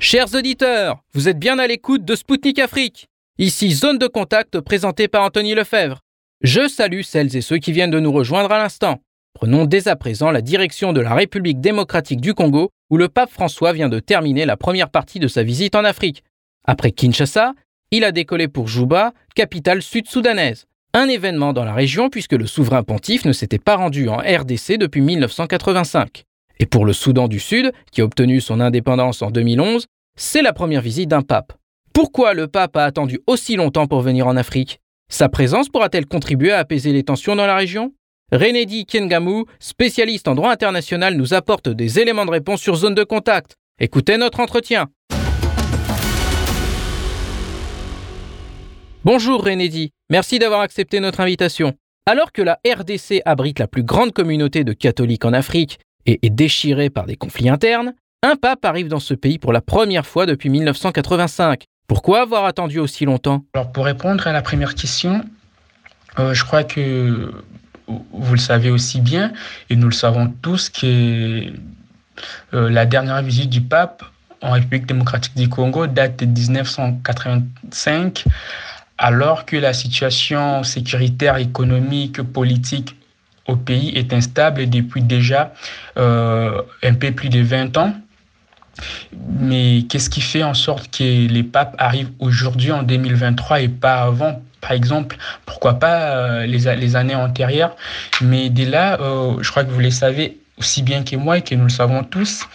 [0.00, 3.06] Chers auditeurs, vous êtes bien à l'écoute de Spoutnik Afrique.
[3.38, 6.00] Ici Zone de contact présentée par Anthony Lefebvre.
[6.42, 9.00] Je salue celles et ceux qui viennent de nous rejoindre à l'instant.
[9.32, 13.30] Prenons dès à présent la direction de la République démocratique du Congo, où le pape
[13.30, 16.24] François vient de terminer la première partie de sa visite en Afrique.
[16.64, 17.52] Après Kinshasa,
[17.92, 20.66] il a décollé pour Juba, capitale sud-soudanaise.
[20.94, 24.78] Un événement dans la région puisque le souverain pontife ne s'était pas rendu en RDC
[24.78, 26.24] depuis 1985.
[26.58, 30.52] Et pour le Soudan du Sud, qui a obtenu son indépendance en 2011, c'est la
[30.52, 31.52] première visite d'un pape.
[31.94, 34.81] Pourquoi le pape a attendu aussi longtemps pour venir en Afrique?
[35.14, 37.92] Sa présence pourra-t-elle contribuer à apaiser les tensions dans la région?
[38.32, 43.04] Renedi Kengamu, spécialiste en droit international, nous apporte des éléments de réponse sur zone de
[43.04, 43.56] contact.
[43.78, 44.88] Écoutez notre entretien.
[49.04, 51.74] Bonjour Renédi, merci d'avoir accepté notre invitation.
[52.06, 56.30] Alors que la RDC abrite la plus grande communauté de catholiques en Afrique et est
[56.30, 60.24] déchirée par des conflits internes, un pape arrive dans ce pays pour la première fois
[60.24, 61.64] depuis 1985.
[61.86, 63.44] Pourquoi avoir attendu aussi longtemps?
[63.54, 65.24] Alors pour répondre à la première question,
[66.18, 67.32] euh, je crois que
[67.86, 69.32] vous le savez aussi bien,
[69.68, 71.52] et nous le savons tous, que
[72.54, 74.02] euh, la dernière visite du pape
[74.40, 78.24] en République démocratique du Congo date de 1985
[78.98, 82.96] alors que la situation sécuritaire, économique, politique
[83.48, 85.52] au pays est instable depuis déjà
[85.96, 87.94] euh, un peu plus de 20 ans.
[89.38, 94.02] Mais qu'est-ce qui fait en sorte que les papes arrivent aujourd'hui en 2023 et pas
[94.02, 94.42] avant?
[94.60, 97.74] Par exemple, pourquoi pas euh, les, les, années antérieures?
[98.20, 101.42] Mais dès là, euh, je crois que vous le savez aussi bien que moi et
[101.42, 102.46] que nous le savons tous,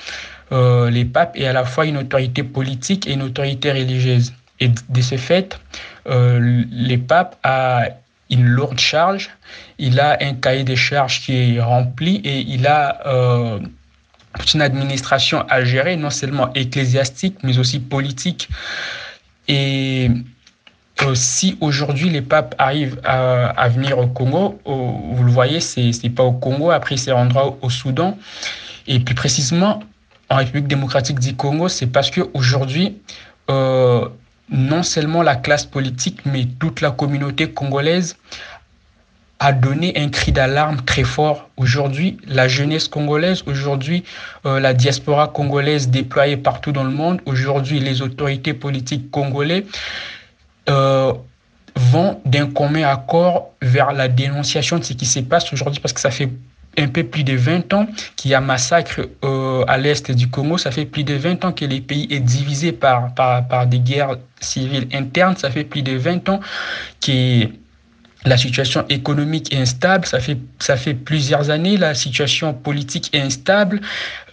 [0.51, 4.31] les papes est à la fois une autorité politique et une autorité religieuse.
[4.59, 5.59] Et de ce fait,
[6.07, 7.85] euh, le pape a
[8.29, 9.29] une lourde charge,
[9.77, 13.59] il a un cahier de charges qui est rempli et il a euh,
[14.53, 18.49] une administration à gérer, non seulement ecclésiastique, mais aussi politique.
[19.47, 20.09] Et
[21.13, 26.33] si aujourd'hui les papes arrivent à, venir au Congo, vous le voyez, c'est pas au
[26.33, 28.17] Congo, après c'est rendra au, au Soudan.
[28.87, 29.83] Et plus précisément,
[30.29, 32.97] en République démocratique du Congo, c'est parce qu'aujourd'hui,
[33.49, 34.07] euh,
[34.49, 38.17] non seulement la classe politique, mais toute la communauté congolaise
[39.39, 41.49] a donné un cri d'alarme très fort.
[41.57, 44.03] Aujourd'hui, la jeunesse congolaise, aujourd'hui,
[44.45, 49.65] euh, la diaspora congolaise déployée partout dans le monde, aujourd'hui, les autorités politiques congolais
[50.69, 51.13] euh,
[51.75, 56.01] vont d'un commun accord vers la dénonciation de ce qui se passe aujourd'hui parce que
[56.01, 56.29] ça fait
[56.79, 60.57] un peu plus de 20 ans qu'il y a massacre euh, à l'est du Congo.
[60.57, 64.17] Ça fait plus de 20 ans que le pays est divisé par, par, des guerres
[64.39, 65.35] civiles internes.
[65.37, 66.39] Ça fait plus de 20 ans
[67.01, 67.45] que
[68.27, 70.05] la situation économique est instable.
[70.05, 71.77] Ça fait, ça fait plusieurs années.
[71.77, 73.81] La situation politique est instable.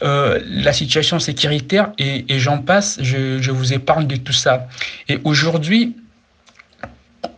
[0.03, 2.99] Euh, la situation sécuritaire et, et j'en passe.
[3.01, 4.69] Je, je vous épargne de tout ça.
[5.09, 5.97] Et aujourd'hui,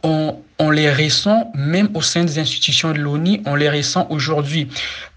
[0.03, 4.69] on, on les ressent même au sein des institutions de l'ONU, on les ressent aujourd'hui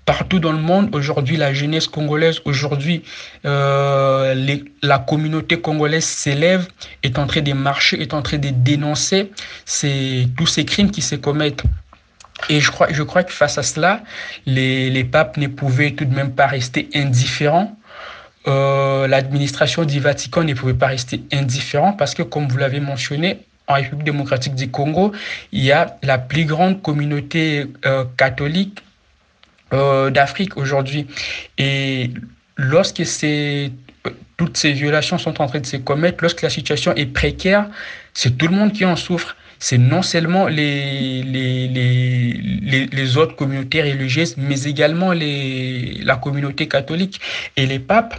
[0.06, 0.90] partout dans le monde.
[0.94, 3.04] Aujourd'hui, la jeunesse congolaise, aujourd'hui,
[3.46, 6.68] euh, la communauté congolaise s'élève,
[7.04, 9.32] est en train de marcher, est en train de dénoncer
[10.36, 11.64] tous ces crimes qui se commettent.
[12.50, 14.02] Et je crois, je crois que face à cela,
[14.46, 17.78] les, les papes ne pouvaient tout de même pas rester indifférents.
[18.48, 23.42] Euh, l'administration du Vatican ne pouvait pas rester indifférent parce que, comme vous l'avez mentionné,
[23.70, 25.14] en République démocratique du Congo,
[25.52, 28.80] il y a la plus grande communauté euh, catholique
[29.72, 31.08] euh, d'Afrique aujourd'hui.
[31.58, 32.12] Et
[32.58, 33.72] lorsque c'est
[34.38, 37.68] toutes ces violations sont en train de se commettre, lorsque la situation est précaire,
[38.14, 39.36] c'est tout le monde qui en souffre.
[39.62, 41.28] C'est non seulement les,
[43.18, 47.20] autres communautés religieuses, mais également la communauté catholique.
[47.58, 48.16] Et les papes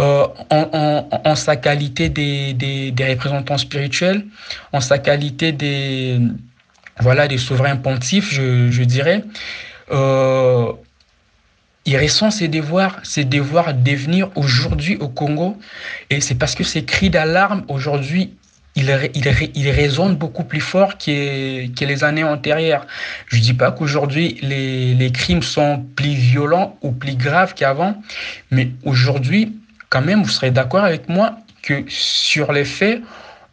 [0.00, 4.24] euh, en, en, sa qualité des, des, des, représentants spirituels,
[4.72, 6.18] en sa qualité des,
[6.98, 9.24] voilà, des souverains pontifs, je, je dirais,
[9.92, 10.72] euh,
[11.84, 15.56] il ressent ses devoirs, ses devoirs de venir aujourd'hui au Congo.
[16.10, 18.34] Et c'est parce que ces cris d'alarme aujourd'hui,
[18.74, 22.86] il, il, il, résonne beaucoup plus fort que, que les années antérieures.
[23.28, 28.02] Je ne dis pas qu'aujourd'hui les, les crimes sont plus violents ou plus graves qu'avant,
[28.50, 29.52] mais aujourd'hui,
[29.94, 33.00] quand même, vous serez d'accord avec moi que sur les faits,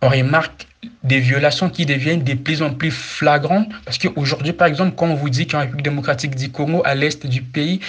[0.01, 0.65] on remarque
[1.04, 3.69] des violations qui deviennent de plus en plus flagrantes.
[3.86, 7.27] Parce qu'aujourd'hui, par exemple, quand on vous dit qu'en République démocratique du Congo, à l'est
[7.27, 7.80] du pays,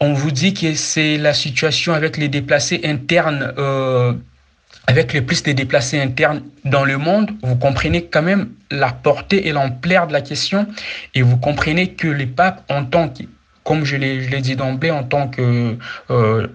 [0.00, 4.12] on vous dit que c'est la situation avec les déplacés internes, euh,
[4.86, 9.48] avec le plus de déplacés internes dans le monde, vous comprenez quand même la portée
[9.48, 10.66] et l'ampleur de la question
[11.14, 13.22] et vous comprenez que les papes, en tant que,
[13.64, 15.78] comme je l'ai dit d'emblée, en tant que
[16.10, 16.48] euh,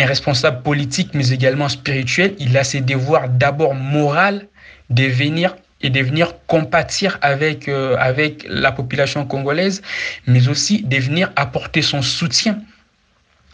[0.00, 4.46] un responsable politique, mais également spirituel, il a ses devoirs d'abord moral
[4.90, 9.82] de venir et de venir compatir avec, euh, avec la population congolaise,
[10.26, 12.58] mais aussi de venir apporter son soutien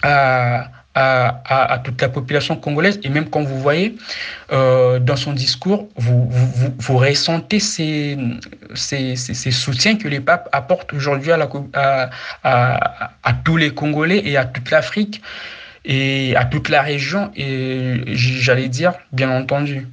[0.03, 2.99] à, à, toute la population congolaise.
[3.05, 3.97] Et même quand vous voyez
[4.51, 6.29] euh, dans son discours, vous,
[6.79, 8.17] vous, ressentez ces,
[8.75, 11.49] ces, soutiens que les papes apportent aujourd'hui à, la,
[12.43, 15.23] à, à tous les Congolais et à toute l'Afrique
[15.87, 19.87] et à toute la région, et j'allais dire, bien entendu.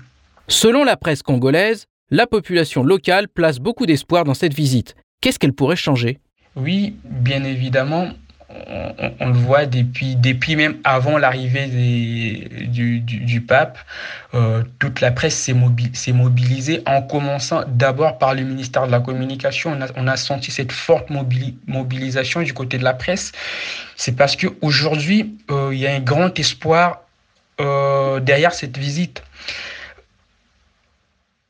[0.48, 4.96] Selon la presse congolaise, la population locale place beaucoup d'espoir dans cette visite.
[5.22, 6.20] Qu'est-ce qu'elle pourrait changer?
[6.56, 8.10] Oui, bien évidemment,
[9.20, 13.78] on, le voit depuis, depuis même avant l'arrivée du, pape,
[14.34, 19.78] euh, toute la presse s'est mobilisée en commençant d'abord par le ministère de la Communication.
[19.96, 21.10] On a, senti cette forte
[21.68, 23.32] mobilisation du côté de la presse.
[23.96, 27.02] C'est parce qu'aujourd'hui, euh, il y a un grand espoir
[27.60, 29.24] euh, derrière cette visite.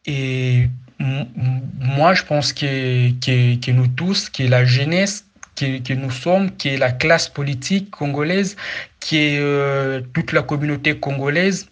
[0.05, 0.67] Et
[0.99, 6.77] moi, je pense que, que nous tous, que la jeunesse que, nous sommes, qui est
[6.77, 8.55] la classe politique congolaise,
[8.99, 11.67] qui est euh, toute la communauté congolaise,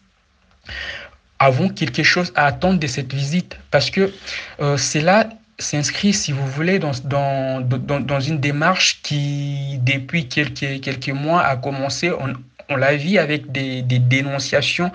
[1.39, 3.58] avons quelque chose à attendre de cette visite.
[3.72, 4.12] Parce que
[4.60, 10.28] euh, c'est là s'inscrit, si vous voulez, dans, dans, dans, dans, une démarche qui, depuis
[10.28, 12.10] quelques, quelques mois, a commencé.
[12.12, 12.34] On,
[12.70, 14.91] on la vit avec des, des dénonciations,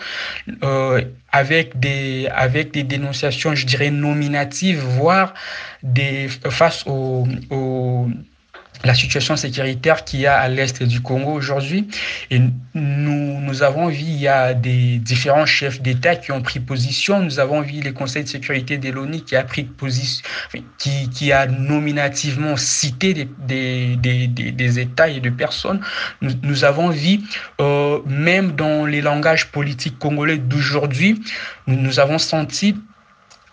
[0.64, 5.34] euh, avec, des, avec des dénonciations, je dirais, nominatives, voire
[5.82, 7.26] des, face aux
[8.84, 11.88] la situation sécuritaire qu'il y a à l'est du Congo aujourd'hui.
[12.30, 12.40] Et
[12.74, 17.20] nous, nous avons vu, il y a des différents chefs d'État qui ont pris position.
[17.20, 20.24] Nous avons vu les conseils de sécurité de l'ONU qui a pris position,
[20.78, 25.80] qui, qui a nominativement cité des, des, des, des, États et de personnes.
[26.20, 27.20] Nous, avons vu,
[27.60, 31.20] euh, même dans les langages politiques congolais d'aujourd'hui,
[31.66, 32.76] nous avons senti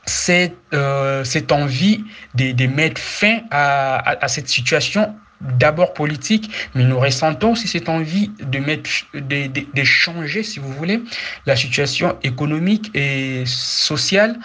[0.06, 2.04] cette, euh, cette envie
[2.36, 7.90] de, de, mettre fin à, à, cette situation d'abord politique, mais nous ressentons aussi cette
[7.90, 11.02] envie de mettre, de, de, changer, si vous voulez,
[11.46, 14.40] la situation économique et sociale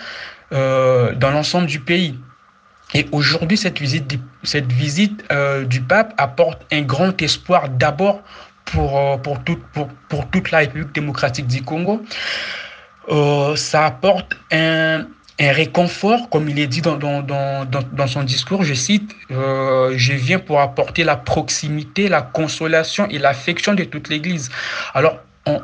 [0.53, 2.19] euh, dans l'ensemble du pays.
[2.95, 8.23] Et aujourd'hui, cette visite, cette visite euh, du pape apporte un grand espoir d'abord
[8.65, 12.03] pour, pour, toute, pour, pour toute la République démocratique du Congo.
[13.57, 15.07] Ça apporte un,
[15.41, 19.95] un réconfort, comme il est dit dans, dans, dans, dans son discours, je cite, euh,
[19.97, 24.51] je viens pour apporter la proximité, la consolation et l'affection de toute l'Église.
[24.95, 25.61] Alors, on,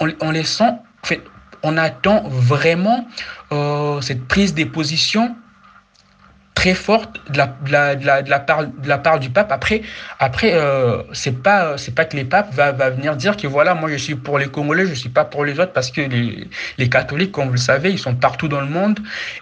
[0.00, 1.20] on, on les sent, en fait,
[1.62, 3.06] on attend vraiment
[3.52, 5.36] euh, cette prise de position
[6.54, 7.46] très forte de la,
[7.94, 9.50] de la, de la, part, de la part du pape.
[9.52, 9.82] Après,
[10.18, 13.90] après euh, c'est pas, pas que les papes va, va venir dire que voilà, moi
[13.90, 16.88] je suis pour les Congolais, je suis pas pour les autres parce que les, les
[16.88, 19.00] catholiques, comme vous le savez, ils sont partout dans le monde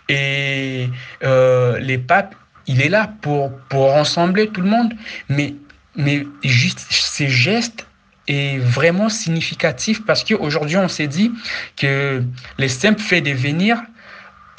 [0.09, 0.89] et
[1.25, 2.35] euh, les papes,
[2.67, 4.95] il est là pour, pour rassembler tout le monde.
[5.29, 5.55] Mais,
[5.97, 7.87] mais juste ces gestes
[8.29, 11.33] est vraiment significatif parce qu'aujourd'hui, on s'est dit
[11.77, 12.23] que
[12.59, 13.83] les simples faits de venir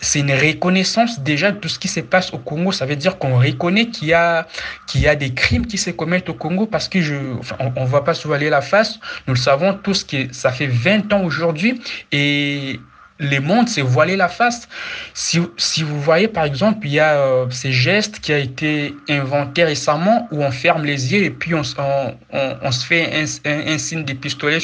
[0.01, 2.71] c'est une reconnaissance déjà de tout ce qui se passe au Congo.
[2.71, 4.47] Ça veut dire qu'on reconnaît qu'il y a,
[4.95, 7.15] y a des crimes qui se commettent au Congo parce que je,
[7.59, 8.99] on ne va pas se voiler la face.
[9.27, 11.79] Nous le savons tous que ça fait 20 ans aujourd'hui
[12.11, 12.79] et
[13.21, 14.67] les mondes s'est voilé la face.
[15.13, 18.95] Si, si, vous voyez, par exemple, il y a euh, ces gestes qui a été
[19.09, 22.15] inventé récemment où on ferme les yeux et puis on, on,
[22.61, 24.57] on, se fait un, un, un signe de pistolet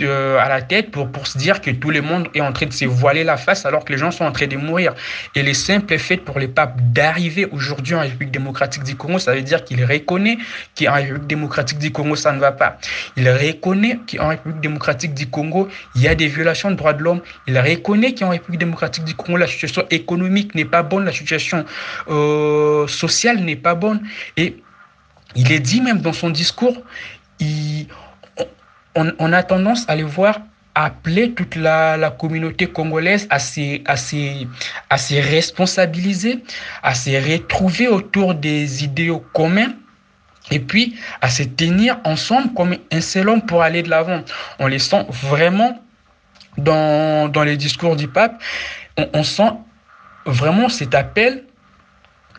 [0.00, 2.72] à la tête pour, pour se dire que tout le monde est en train de
[2.72, 4.94] se voiler la face alors que les gens sont en train de mourir.
[5.34, 9.34] Et le simple fait pour les papes d'arriver aujourd'hui en République démocratique du Congo, ça
[9.34, 10.38] veut dire qu'il reconnaît
[10.78, 12.78] qu'en République démocratique du Congo, ça ne va pas.
[13.16, 17.02] Il reconnaît qu'en République démocratique du Congo, il y a des violations de droits de
[17.02, 17.20] l'homme.
[17.46, 21.64] Il reconnaît qu'en République démocratique du Congo, la situation économique n'est pas bonne, la situation
[22.08, 24.02] euh, sociale n'est pas bonne.
[24.36, 24.62] Et
[25.34, 26.76] il est dit même dans son discours,
[27.40, 27.86] il,
[28.94, 30.40] on, a tendance à les voir
[30.74, 36.42] appeler toute la, communauté congolaise à se, responsabiliser,
[36.82, 39.74] à se retrouver autour des idéaux communs
[40.50, 44.22] et puis à se tenir ensemble comme un seul homme pour aller de l'avant.
[44.58, 45.80] On les sent vraiment
[46.58, 48.42] dans, les discours du pape,
[49.14, 49.52] on sent
[50.26, 51.44] vraiment cet appel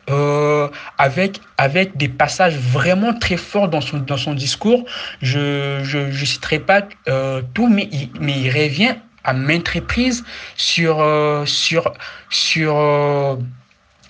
[0.09, 4.85] euh, avec, avec des passages vraiment très forts dans son, dans son discours.
[5.21, 10.25] Je ne je, citerai pas euh, tout, mais il, mais il revient à maintes reprises
[10.57, 11.93] sur, euh, sur,
[12.29, 12.75] sur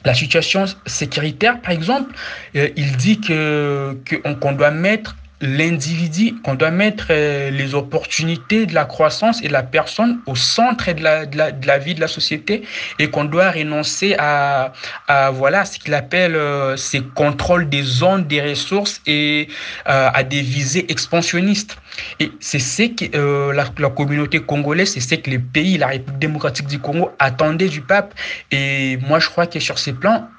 [0.03, 2.13] la situation sécuritaire, par exemple.
[2.55, 3.95] Il dit que
[4.41, 9.53] qu'on doit mettre l'individu, qu'on doit mettre euh, les opportunités de la croissance et de
[9.53, 12.63] la personne au centre de la, de la, vie de la société
[12.97, 14.71] et qu'on doit renoncer à,
[15.09, 19.49] à voilà, ce qu'il appelle euh, ces contrôles des zones, des ressources et
[19.89, 21.77] euh, à des visées expansionnistes.
[22.21, 25.87] Et c'est ce que euh, la, la, communauté congolaise, c'est ce que les pays, la
[25.87, 28.13] République démocratique du Congo attendaient du pape.
[28.49, 30.29] Et moi, je crois que sur ces plans,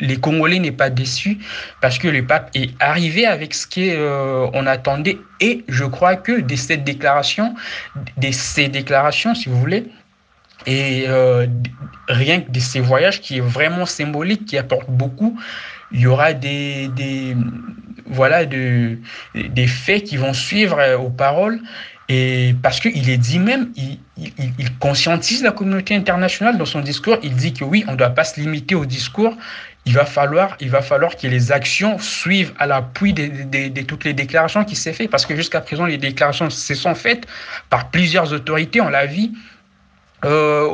[0.00, 1.38] les Congolais n'est pas déçus
[1.80, 6.40] parce que le pape est arrivé avec ce qu'on euh, attendait et je crois que
[6.40, 7.54] de cette déclaration,
[8.16, 9.84] de ces déclarations, si vous voulez,
[10.66, 11.46] Et euh,
[12.08, 15.38] rien que de ces voyages qui est vraiment symbolique, qui apporte beaucoup,
[15.90, 17.36] il y aura des, des
[18.06, 18.98] voilà, de,
[19.34, 21.60] des faits qui vont suivre euh, aux paroles.
[22.08, 23.98] Et parce qu'il est dit même, il,
[24.78, 27.16] conscientise la communauté internationale dans son discours.
[27.22, 29.34] Il dit que oui, on ne doit pas se limiter au discours.
[29.84, 34.76] Il va falloir, falloir que les actions suivent à l'appui de, toutes les déclarations qui
[34.76, 35.08] s'est fait.
[35.08, 37.26] Parce que jusqu'à présent, les déclarations se sont faites
[37.68, 38.80] par plusieurs autorités.
[38.80, 39.30] On l'a vu
[40.24, 40.68] euh,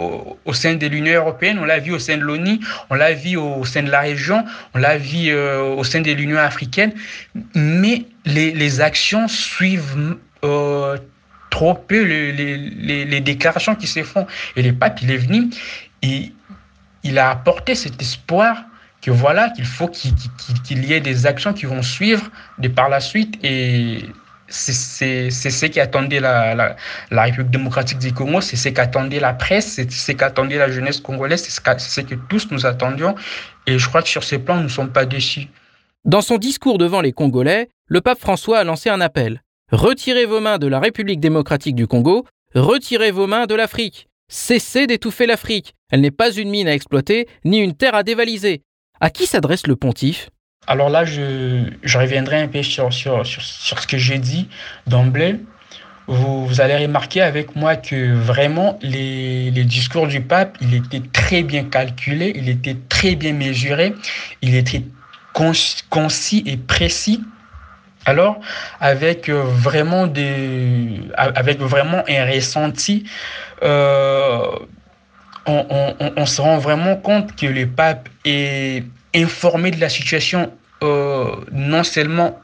[0.44, 3.36] au, sein de l'Union européenne, on l'a vu au sein de l'ONU, on l'a vu
[3.38, 4.44] au, sein de la région,
[4.74, 6.92] on l'a vu euh, au sein de l'Union africaine,
[7.54, 10.98] mais les, les actions suivent euh,
[11.48, 14.26] trop peu les, les, les, déclarations qui se font.
[14.54, 15.48] Et le pape, il est venu
[16.02, 16.30] et
[17.04, 18.64] il a apporté cet espoir
[19.03, 22.88] que voilà, qu'il faut qu'il qu y ait des actions qui vont suivre de par
[22.88, 24.05] la suite et
[24.49, 26.76] c'est ce qui attendait la, la,
[27.11, 31.01] la, République démocratique du Congo, c'est ce qu'attendait la presse, c'est ce qu'attendait la jeunesse
[31.01, 33.14] congolaise, c'est ce, que tous nous attendions.
[33.66, 35.49] Et je crois que sur ces plans, nous ne sommes pas déçus.
[36.05, 39.42] Dans son discours devant les Congolais, le pape François a lancé un appel.
[39.70, 42.24] Retirez vos mains de la République démocratique du Congo,
[42.55, 44.09] retirez vos mains de l'Afrique.
[44.28, 45.74] Cessez d'étouffer l'Afrique.
[45.90, 48.62] Elle n'est pas une mine à exploiter, ni une terre à dévaliser.
[49.01, 50.30] À qui s'adresse le pontife?
[50.66, 54.49] Alors là, je, reviendrai un peu sur, ce que j'ai dit
[54.86, 55.36] d'emblée.
[56.09, 61.64] Vous, allez remarquer avec moi que vraiment, les, discours du pape, il était très bien
[61.64, 63.94] calculé, il était très bien mesuré,
[64.42, 64.84] il était
[65.32, 67.22] concis et précis.
[68.05, 68.40] Alors,
[68.80, 73.05] avec vraiment, des, avec vraiment un ressenti,
[73.62, 74.49] euh,
[75.49, 78.84] on, se rend vraiment compte que le pape est
[79.14, 82.38] informé de la situation euh, non seulement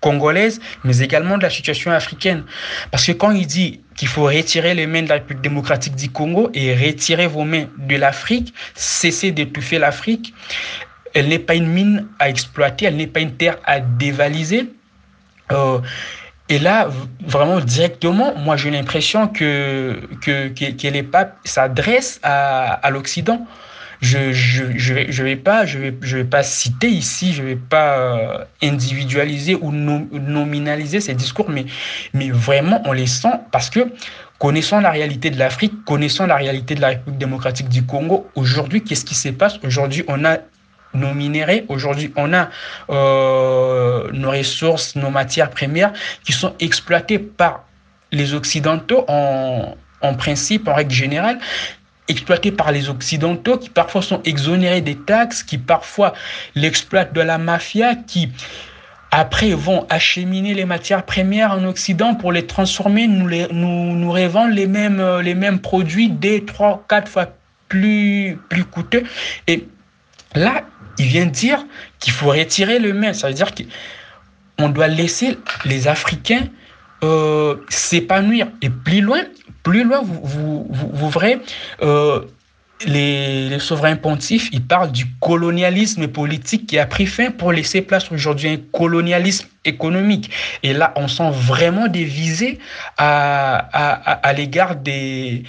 [0.00, 2.44] congolaise, mais également de la situation africaine.
[2.90, 6.10] Parce que quand il dit qu'il faut retirer les mains de la République démocratique du
[6.10, 10.34] Congo et retirer vos mains de l'Afrique, cesser d'étouffer l'Afrique,
[11.14, 14.70] elle n'est pas une mine à exploiter, elle n'est pas une terre à dévaliser.
[15.50, 15.78] Euh,
[16.48, 16.88] et là,
[17.26, 23.44] vraiment directement, moi j'ai l'impression que, que, que, les papes s'adressent à, à l'Occident.
[24.02, 27.42] Je je je vais je vais pas je vais je vais pas citer ici je
[27.42, 31.64] vais pas euh, individualiser ou nom, nominaliser ces discours mais
[32.12, 33.80] mais vraiment on les sent parce que
[34.38, 38.84] connaissant la réalité de l'Afrique connaissant la réalité de la République démocratique du Congo aujourd'hui
[38.84, 39.58] qu'est-ce qui se passe?
[39.64, 40.40] Aujourd'hui on a
[40.96, 41.64] nos minéraux.
[41.68, 42.48] Aujourd'hui, on a
[42.90, 45.92] euh, nos ressources, nos matières premières
[46.24, 47.64] qui sont exploitées par
[48.12, 51.38] les Occidentaux en, en principe, en règle générale,
[52.08, 56.14] exploités par les Occidentaux, qui parfois sont exonérés des taxes, qui parfois
[56.54, 58.30] l'exploitent de la mafia, qui
[59.10, 64.14] après vont acheminer les matières premières en Occident pour les transformer, nous, les, nous, nous
[64.14, 67.26] les mêmes, les mêmes produits des trois, quatre fois
[67.68, 69.04] plus, plus coûteux.
[69.46, 69.66] Et
[70.34, 70.62] là,
[70.98, 71.64] il vient dire
[71.98, 73.12] qu'il faut retirer le main.
[73.12, 73.52] Ça veut dire
[74.58, 76.46] qu'on doit laisser les Africains
[77.04, 78.48] euh, s'épanouir.
[78.62, 79.20] Et plus loin,
[79.62, 81.40] plus loin, vous, verrez,
[81.82, 82.22] euh,
[82.84, 88.10] les, souverains pontifs, ils parlent du colonialisme politique qui a pris fin pour laisser place
[88.12, 90.30] aujourd'hui à un colonialisme économique.
[90.62, 92.58] Et là, on sent vraiment des visées
[92.98, 95.44] à, l'égard des,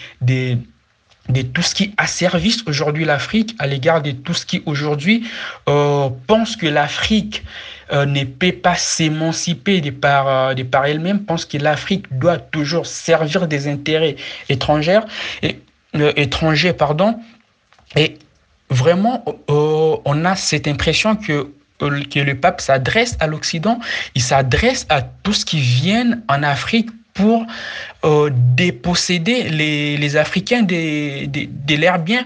[1.30, 5.28] de tout ce qui asservisse aujourd'hui l'Afrique, à l'égard de tout ce qui aujourd'hui
[5.68, 7.44] euh, pense que l'Afrique
[7.92, 12.86] euh, ne peut pas s'émanciper de par, euh, par elle-même, pense que l'Afrique doit toujours
[12.86, 14.16] servir des intérêts
[14.50, 15.02] étrangers,
[15.44, 15.60] et,
[15.94, 17.20] étrangers pardon,
[17.96, 18.18] et
[18.70, 21.50] vraiment, on a cette impression que
[21.80, 23.80] que le pape s'adresse à l'Occident,
[24.16, 27.46] il s'adresse à tout ce qui vient en Afrique pour
[28.06, 32.26] euh, déposséder les, Africains de, de, de leurs biens.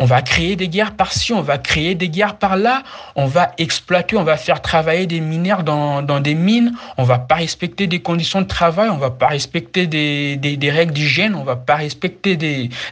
[0.00, 2.84] On va créer des guerres par-ci, on va créer des guerres par-là,
[3.16, 7.34] on va exploiter, on va faire travailler des mineurs dans, des mines, on va pas
[7.34, 11.74] respecter des conditions de travail, on va pas respecter des, règles d'hygiène, on va pas
[11.74, 12.36] respecter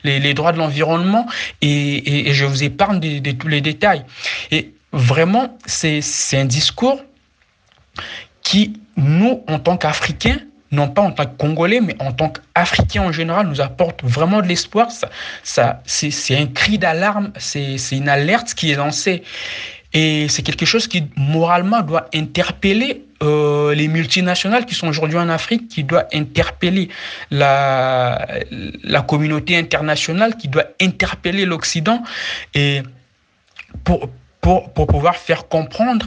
[0.02, 1.26] les, droits de l'environnement
[1.62, 4.04] et, je vous épargne de tous les détails.
[4.50, 7.00] Et vraiment, c'est un discours
[8.42, 10.40] qui, nous, en tant qu'Africains,
[10.76, 14.40] non pas en tant que Congolais, mais en tant qu'Africains en général, nous apporte vraiment
[14.42, 14.90] de l'espoir.
[14.90, 15.08] Ça,
[15.42, 19.22] ça, c'est un cri d'alarme, c'est une alerte qui est lancée.
[19.92, 25.30] Et c'est quelque chose qui, moralement, doit interpeller euh, les multinationales qui sont aujourd'hui en
[25.30, 26.90] Afrique, qui doit interpeller
[27.30, 28.26] la,
[28.84, 32.02] la communauté internationale, qui doit interpeller l'Occident,
[32.54, 32.82] et
[33.84, 34.10] pour,
[34.42, 36.06] pour, pour pouvoir faire comprendre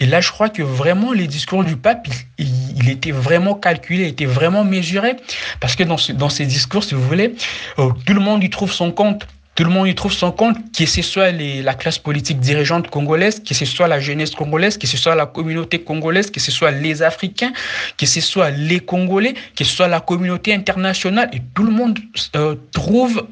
[0.00, 4.08] Et là, je crois que vraiment, les discours du pape, il, était vraiment calculé, il
[4.08, 5.16] était vraiment mesuré.
[5.60, 7.34] Parce que dans, ces discours, si vous voulez,
[7.78, 9.26] euh, tout le monde y trouve son compte.
[9.54, 13.40] Tout le monde y trouve son compte, que ce soit la classe politique dirigeante congolaise,
[13.40, 16.72] que ce soit la jeunesse congolaise, que ce soit la communauté congolaise, que ce soit
[16.72, 17.52] les Africains,
[17.96, 21.30] que ce soit les Congolais, que ce soit la communauté internationale.
[21.32, 22.00] Et tout le monde
[22.34, 23.28] euh, trouve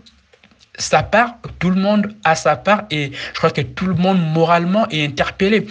[0.82, 4.20] sa part, tout le monde a sa part et je crois que tout le monde
[4.20, 5.66] moralement est interpellé.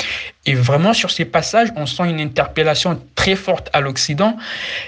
[0.45, 4.37] Et vraiment sur ces passages, on sent une interpellation très forte à l'Occident.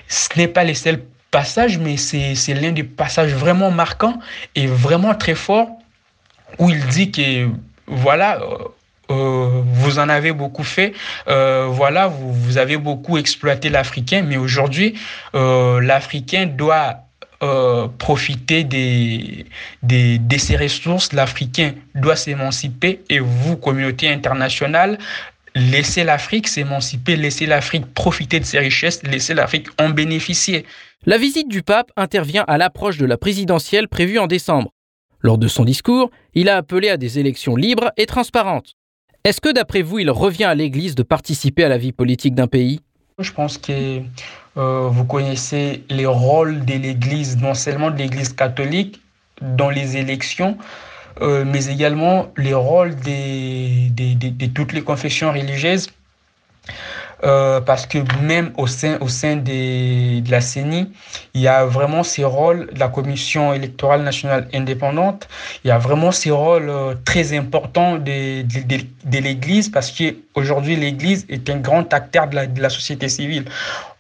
[0.08, 4.20] Ce n'est pas les seuls passages, mais c'est l'un des passages vraiment marquants
[4.56, 5.70] et vraiment très forts
[6.60, 7.50] où il dit que
[7.88, 8.58] voilà, euh,
[9.12, 10.94] euh, vous en avez beaucoup fait,
[11.28, 14.96] euh, voilà, vous, vous, avez beaucoup exploité l'Africain, mais aujourd'hui,
[15.34, 17.03] l'Africain doit
[17.44, 24.98] euh, profiter de ces ressources, l'Africain doit s'émanciper et vous, communauté internationale,
[25.56, 30.66] laissez l'Afrique s'émanciper, laissez l'Afrique profiter de ses richesses, laissez l'Afrique en bénéficier.
[31.06, 34.72] La visite du pape intervient à l'approche de la présidentielle prévue en décembre.
[35.20, 38.74] Lors de son discours, il a appelé à des élections libres et transparentes.
[39.26, 42.48] Est-ce que d'après vous, il revient à l'Église de participer à la vie politique d'un
[42.48, 42.80] pays?
[43.20, 44.02] Je pense que
[44.58, 49.02] euh, vous connaissez les rôles de l'Église, non seulement de l'Église catholique
[49.42, 50.58] dans les élections,
[51.22, 55.90] euh, mais également les rôles de toutes les confessions religieuses
[57.24, 60.92] euh, parce que même au sein, au sein de la CENI,
[61.34, 65.30] il y a vraiment ces rôles, la Commission électorale nationale indépendante,
[65.64, 71.26] il y a vraiment ces rôles euh, très importants de, de, l'Église parce qu'aujourd'hui, l'Église
[71.30, 73.46] est un grand acteur de la, société civile.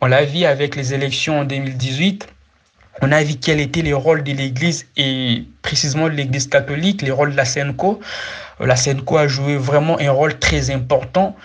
[0.01, 2.27] On l'a vu avec les élections en 2018.
[3.01, 7.11] On a vu quels étaient les rôles de l'Église et précisément de l'Église catholique, les
[7.11, 8.01] rôles de la SENCO.
[8.59, 11.35] La SENCO a joué vraiment un rôle très important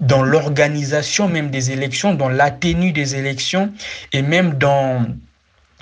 [0.00, 3.72] dans l'organisation même des élections, dans la tenue des élections
[4.12, 5.06] et même dans,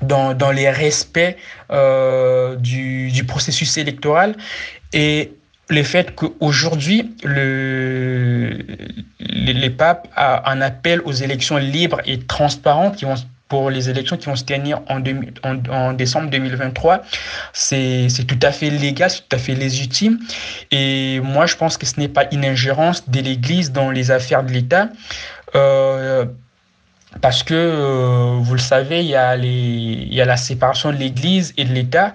[0.03, 1.37] dans, les respects
[1.71, 4.37] euh, du, du, processus électoral.
[4.93, 5.33] Et
[5.69, 8.57] le fait qu'aujourd'hui, le,
[9.19, 13.17] les, papes en appellent aux élections libres et transparentes qui vont
[13.49, 15.03] pour les élections qui vont se tenir en,
[15.71, 17.03] en, décembre 2023.
[17.53, 20.19] C'est tout à fait légal, c'est tout à fait légitime.
[20.71, 24.43] Et moi, je pense que ce n'est pas une ingérence de l'Église dans les affaires
[24.43, 24.89] de l'État.
[25.55, 26.25] Euh,
[27.23, 30.97] parce que, euh, vous le savez, il y, a il y a la séparation de
[30.97, 32.15] l'Église et de l'État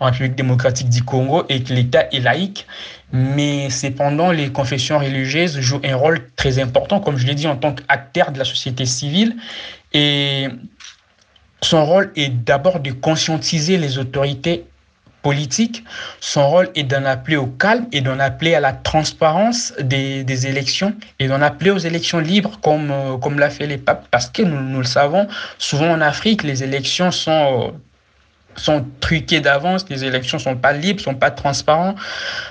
[0.00, 2.66] en République démocratique du Congo et que l'État est laïque.
[3.12, 7.56] Mais cependant, les confessions religieuses jouent un rôle très important, comme je l'ai dit, en
[7.56, 9.36] tant qu'acteur de la société civile.
[9.94, 10.48] Et
[11.62, 14.64] son rôle est d'abord de conscientiser les autorités
[15.22, 15.84] politiques.
[16.20, 20.46] Son rôle est d'en appeler au calme et d'en appeler à la transparence des, des
[20.46, 24.06] élections et d'en appeler aux élections libres comme, euh, comme l'a fait les papes.
[24.10, 25.28] Parce que nous, nous, le savons,
[25.58, 27.74] souvent en Afrique, les élections sont,
[28.56, 31.96] sont truquées d'avance, les élections sont pas libres, sont pas transparentes.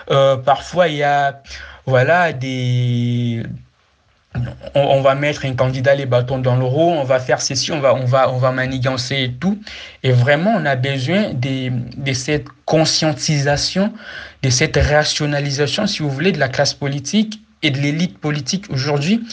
[0.09, 1.41] Euh, parfois, il y a
[1.85, 3.43] voilà, des
[4.75, 7.93] on, va mettre un candidat les bâtons dans le on va faire ceci, on va,
[7.93, 9.59] on va, on va manigancer et tout.
[10.03, 13.91] Et vraiment, on a besoin de, de cette conscientisation,
[14.41, 19.23] de cette rationalisation, si vous voulez, de la classe politique et de l'élite politique aujourd'hui.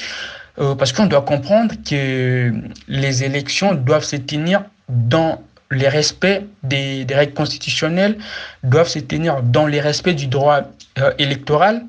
[0.58, 2.52] Euh, parce qu'on doit comprendre que
[2.88, 5.40] les élections doivent se tenir dans
[5.70, 8.18] les respects des, des règles constitutionnelles,
[8.64, 10.62] doivent se tenir dans les respects du droit
[10.98, 11.84] euh, électoral.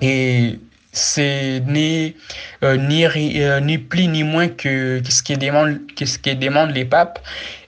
[0.00, 0.58] Et
[0.94, 2.14] c'est ni,
[2.62, 6.84] euh, ni, euh, plus ni moins que, ce qui demande, que ce qui demande les
[6.84, 7.18] papes.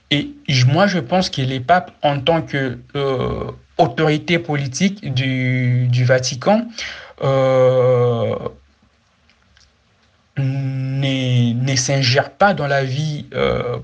[0.09, 0.29] Et
[0.67, 6.65] moi, je pense que les papes, en tant que euh, autorité politique du, Vatican,
[7.21, 8.37] ne,
[10.37, 13.25] ne s'ingèrent pas dans la vie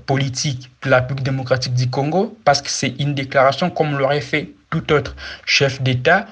[0.06, 4.50] politique de la République démocratique du Congo parce que c'est une déclaration comme l'aurait fait
[4.70, 5.14] tout autre
[5.44, 6.26] chef d'État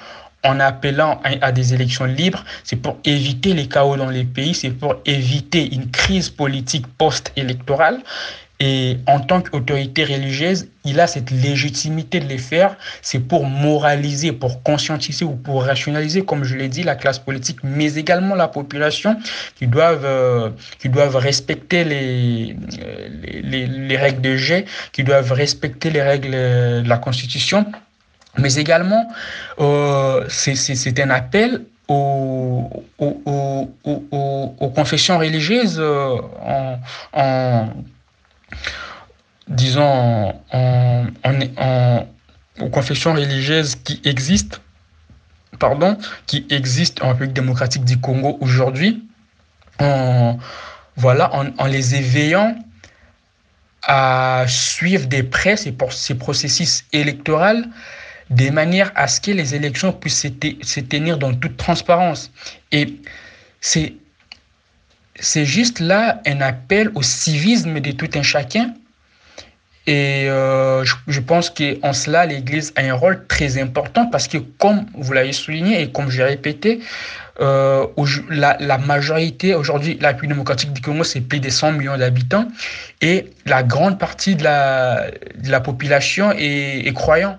[0.45, 4.71] en appelant à, des élections libres, c'est pour éviter les chaos dans les pays, c'est
[4.71, 8.01] pour éviter une crise politique post-électorale.
[8.65, 12.77] Et en tant qu'autorité religieuse, il a cette légitimité de les faire.
[13.01, 17.59] C'est pour moraliser, pour conscientiser ou pour rationaliser, comme je l'ai dit, la classe politique,
[17.65, 19.17] mais également la population
[19.57, 22.57] qui doivent, euh, qui doivent respecter les,
[23.43, 27.67] les, les, règles de jet, qui doivent respecter les règles de la Constitution
[28.39, 29.09] mais également,
[29.61, 33.21] euh, c'est un appel aux, aux,
[33.85, 36.79] aux, aux, confessions religieuses euh, en,
[37.13, 37.69] en,
[39.49, 42.07] disons, en, en,
[42.61, 44.59] aux confessions religieuses qui existent
[45.63, 49.05] pardon, qui existent en République démocratique du Congo aujourd'hui,
[49.79, 50.37] en,
[50.97, 52.57] voilà, en, les éveillant
[53.85, 57.63] à suivre des près ces, ces processus électoraux
[58.33, 60.27] de manière à ce que les élections puissent
[60.63, 62.31] se tenir dans toute transparence.
[62.71, 62.97] Et
[63.61, 63.95] c'est
[65.17, 68.75] c'est juste là un appel au civisme de tout un chacun.
[69.87, 74.87] Et euh, je, pense qu'en cela, l'Église a un rôle très important parce que, comme
[74.95, 76.81] vous l'avez souligné et comme j'ai répété,
[77.41, 77.87] euh,
[78.31, 82.47] la, majorité, aujourd'hui, la République démocratique du Congo, c'est plus de 100 millions d'habitants
[83.01, 87.39] et la grande partie de la, de la population est, est croyante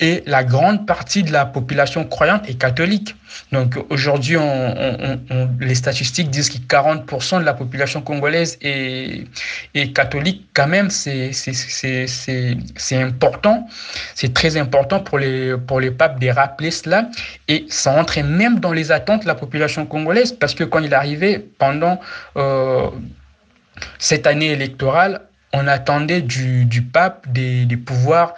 [0.00, 3.16] et la grande partie de la population croyante est catholique.
[3.52, 4.36] Donc aujourd'hui,
[5.60, 9.26] les statistiques disent que 40% de la population congolaise est,
[9.74, 10.46] est catholique.
[10.54, 11.32] Quand même, c'est
[12.92, 13.66] important.
[14.14, 17.08] C'est très important pour les, pour les papes de rappeler cela.
[17.48, 20.94] Et ça entrait même dans les attentes de la population congolaise parce que quand il
[20.94, 21.98] arrivait pendant
[22.36, 22.88] euh,
[23.98, 25.22] cette année électorale,
[25.52, 28.34] on attendait du, du pape des, des pouvoirs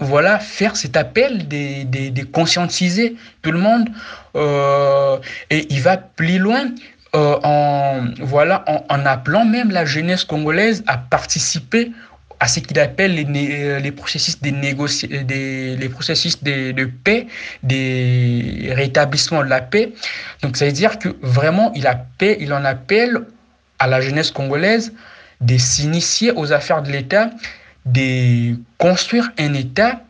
[0.00, 3.88] voilà, faire cet appel de, conscientiser tout le monde.
[4.34, 5.18] Euh,
[5.50, 6.70] et il va plus loin
[7.14, 11.92] euh, en, voilà, en, appelant même la jeunesse congolaise à participer
[12.42, 17.26] à ce qu'il appelle les, les, processus, des des, les processus de, de, paix,
[17.62, 19.92] des rétablissements de la paix.
[20.42, 21.86] Donc ça veut dire que vraiment, il,
[22.40, 23.20] il en appelle
[23.78, 24.94] à la jeunesse congolaise
[25.42, 27.30] de s'initier aux affaires de l'État
[27.86, 30.02] de construire un État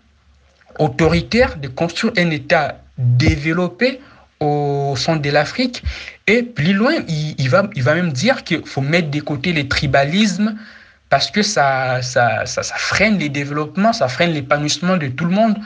[0.78, 4.00] autoritaire, de construire un État développé
[4.40, 5.82] au centre de l'Afrique.
[6.26, 9.68] Et plus loin, il, va, il va même dire qu'il faut mettre de côté les
[9.68, 10.56] tribalismes
[11.08, 15.56] parce que ça, ça, ça, freine les développements, ça freine l'épanouissement de tout le monde.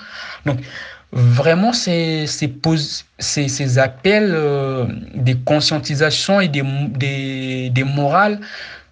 [0.46, 0.58] Donc,
[1.12, 8.40] vraiment, ces, ces, appels euh, de conscientisation et des, des, des morales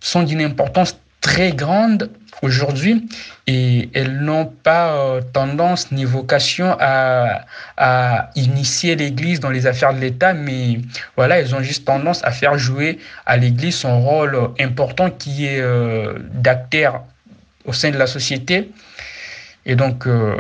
[0.00, 2.10] sont d'une importance très grande
[2.42, 3.08] aujourd'hui
[3.46, 7.44] et elles n'ont pas euh, tendance ni vocation à,
[8.34, 10.80] initier l'Église dans les affaires de l'État, mais
[11.16, 15.60] voilà, elles ont juste tendance à faire jouer à l'Église son rôle important qui est
[15.60, 17.02] euh, d'acteur
[17.64, 18.70] au sein de la société.
[19.64, 20.36] Et donc, euh,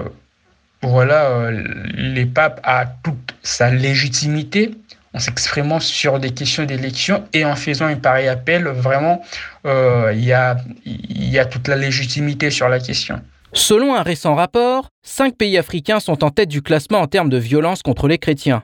[0.82, 1.50] voilà,
[1.94, 4.72] les papes a toute sa légitimité
[5.14, 9.22] en s'exprimant sur des questions d'élection et en faisant un pareil appel, vraiment,
[9.66, 13.20] euh, il y, a, y a toute la légitimité sur la question.
[13.52, 17.36] Selon un récent rapport, cinq pays africains sont en tête du classement en termes de
[17.36, 18.62] violence contre les chrétiens.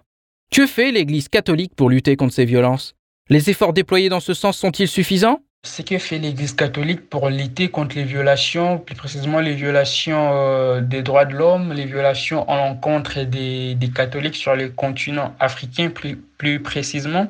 [0.51, 2.94] Que fait l'Église catholique pour lutter contre ces violences?
[3.28, 5.40] Les efforts déployés dans ce sens sont-ils suffisants?
[5.64, 10.80] Ce que fait l'Église catholique pour lutter contre les violations, plus précisément les violations euh,
[10.80, 15.90] des droits de l'homme, les violations en l'encontre des, des, catholiques sur le continent africain
[15.90, 17.28] plus, plus précisément.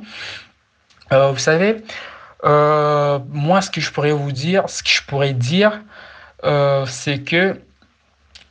[1.12, 1.82] Euh, vous savez,
[2.44, 5.80] euh, moi, ce que je pourrais vous dire, ce que je pourrais dire,
[6.86, 7.58] c'est que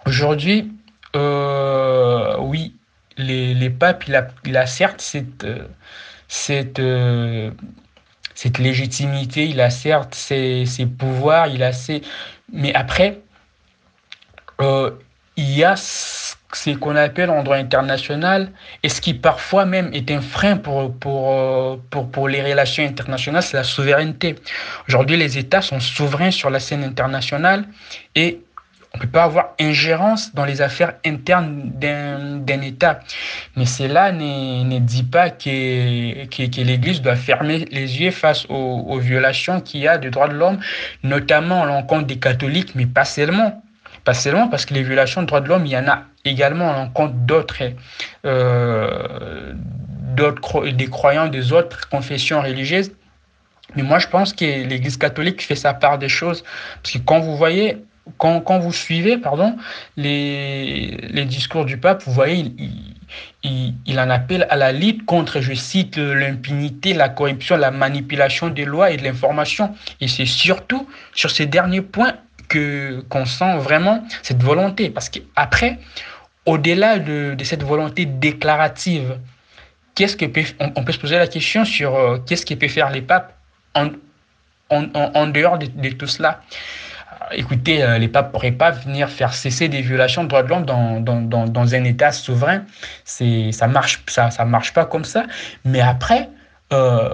[0.07, 0.71] aujourd'hui,
[1.13, 2.75] oui,
[3.17, 4.05] les, les papes,
[4.45, 5.45] il a, certes cette,
[6.27, 6.81] cette
[8.37, 10.67] cette légitimité, il a certes ses,
[10.99, 12.03] pouvoirs, il a ses...
[12.53, 13.21] Mais après,
[14.61, 14.91] euh,
[15.37, 16.35] il y a ce
[16.79, 18.51] qu'on appelle en droit international,
[18.83, 22.85] et ce qui parfois même est un frein pour, pour, euh, pour, pour les relations
[22.85, 24.35] internationales, c'est la souveraineté.
[24.87, 27.65] Aujourd'hui, les États sont souverains sur la scène internationale
[28.13, 28.39] et
[28.93, 32.99] on ne peut pas avoir ingérence dans les affaires internes d'un État.
[33.55, 39.61] Mais cela ne, dit pas que, que, l'Église doit fermer les yeux face aux, violations
[39.61, 40.59] qu'il y a des droits de l'homme,
[41.03, 43.61] notamment à l'encontre des catholiques, mais pas seulement.
[44.03, 46.71] Pas seulement parce que les violations des droits de l'homme, il y en a également
[46.71, 47.61] à l'encontre d'autres,
[48.25, 49.53] euh,
[50.15, 52.91] des croyants des autres confessions religieuses.
[53.75, 56.43] Mais moi, je pense que l'Église catholique fait sa part des choses.
[56.81, 57.77] Parce que quand vous voyez
[58.17, 59.55] quand, vous suivez pardon,
[59.95, 62.53] les, discours du pape, vous voyez,
[63.43, 68.65] il, en appelle à la lutte contre, je cite, l'impunité, la corruption, la manipulation des
[68.65, 69.73] lois et de l'information.
[70.01, 72.13] Et c'est surtout sur ces derniers points
[72.49, 74.89] que qu'on sent vraiment cette volonté.
[74.89, 75.79] Parce qu'après,
[76.45, 79.17] au-delà de, cette volonté déclarative,
[79.95, 80.25] qu'est-ce que
[80.59, 83.33] on, peut se poser la question sur euh, qu'est-ce que peut faire les papes
[83.75, 83.89] en,
[84.69, 86.41] en, dehors de, de tout cela?
[87.31, 90.65] Écoutez, euh, les papes pourraient pas venir faire cesser des violations de droits de l'homme
[90.65, 92.63] dans, dans, dans, dans, un État souverain.
[93.05, 95.25] C'est, ça marche, ça, ça marche pas comme ça.
[95.65, 96.29] Mais après,
[96.73, 97.13] euh,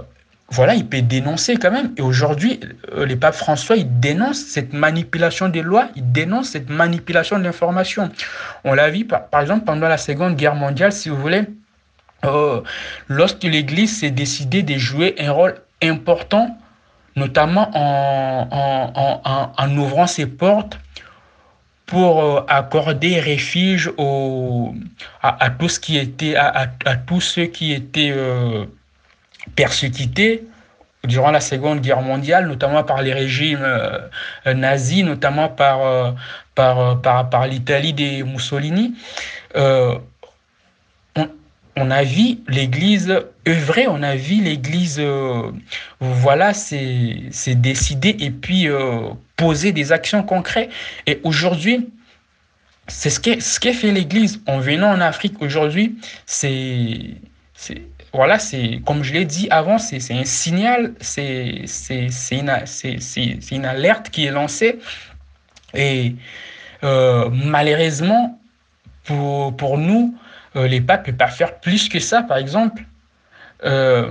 [0.49, 1.93] voilà, il peut dénoncer quand même.
[1.97, 2.59] Et aujourd'hui,
[2.93, 7.43] euh, le pape François, il dénonce cette manipulation des lois, il dénonce cette manipulation de
[7.43, 8.11] l'information.
[8.63, 11.43] On l'a vu, par, exemple, pendant la Seconde Guerre mondiale, si vous voulez,
[13.09, 16.57] lorsque l'Église s'est décidée de jouer un rôle important,
[17.15, 20.79] notamment en, en, ouvrant ses portes
[21.85, 24.73] pour euh, accorder refuge au,
[25.21, 28.13] à, tout qui à, à, tous ceux qui étaient
[29.55, 30.47] persécutés
[31.05, 36.11] durant la Seconde Guerre mondiale, notamment par les régimes euh, nazis, notamment par, euh,
[36.55, 38.95] par, par, par l'Italie des Mussolini.
[39.55, 39.97] Euh,
[41.75, 45.01] on, a vu l'Église œuvrer, on a vu l'Église,
[45.99, 48.67] voilà, c'est décider et puis
[49.35, 50.69] poser des actions concrètes.
[51.07, 51.89] Et aujourd'hui,
[52.87, 57.15] c'est ce qu'est ce fait l'Église en venant en Afrique aujourd'hui, c'est
[58.13, 61.65] voilà, c'est comme je l'ai dit avant, c'est un signal, c'est
[62.31, 64.79] une, une alerte qui est lancée.
[65.73, 66.15] Et
[66.83, 68.39] euh, malheureusement,
[69.05, 70.15] pour, pour nous,
[70.55, 72.21] euh, les papes ne peuvent pas faire plus que ça.
[72.21, 72.83] Par exemple,
[73.65, 74.09] euh,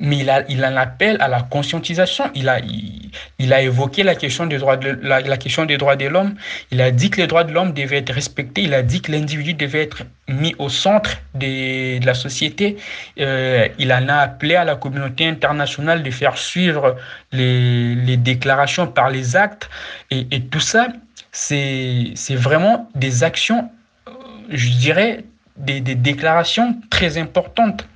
[0.00, 2.30] mais il, a, il en appelle à la conscientisation.
[2.34, 6.34] Il a, évoqué la question des droits de, la, question des droits de l'homme.
[6.70, 8.62] Il a dit que les droits de l'homme devaient être respectés.
[8.62, 12.78] Il a dit que l'individu devait être mis au centre de la société.
[13.20, 16.96] Euh, il en a appelé à la communauté internationale de faire suivre
[17.30, 19.68] les, déclarations par les actes.
[20.10, 20.88] Et, tout ça,
[21.30, 23.70] c'est vraiment des actions,
[24.08, 24.12] euh,
[24.48, 25.24] je dirais,
[25.58, 27.86] des déclarations très importantes.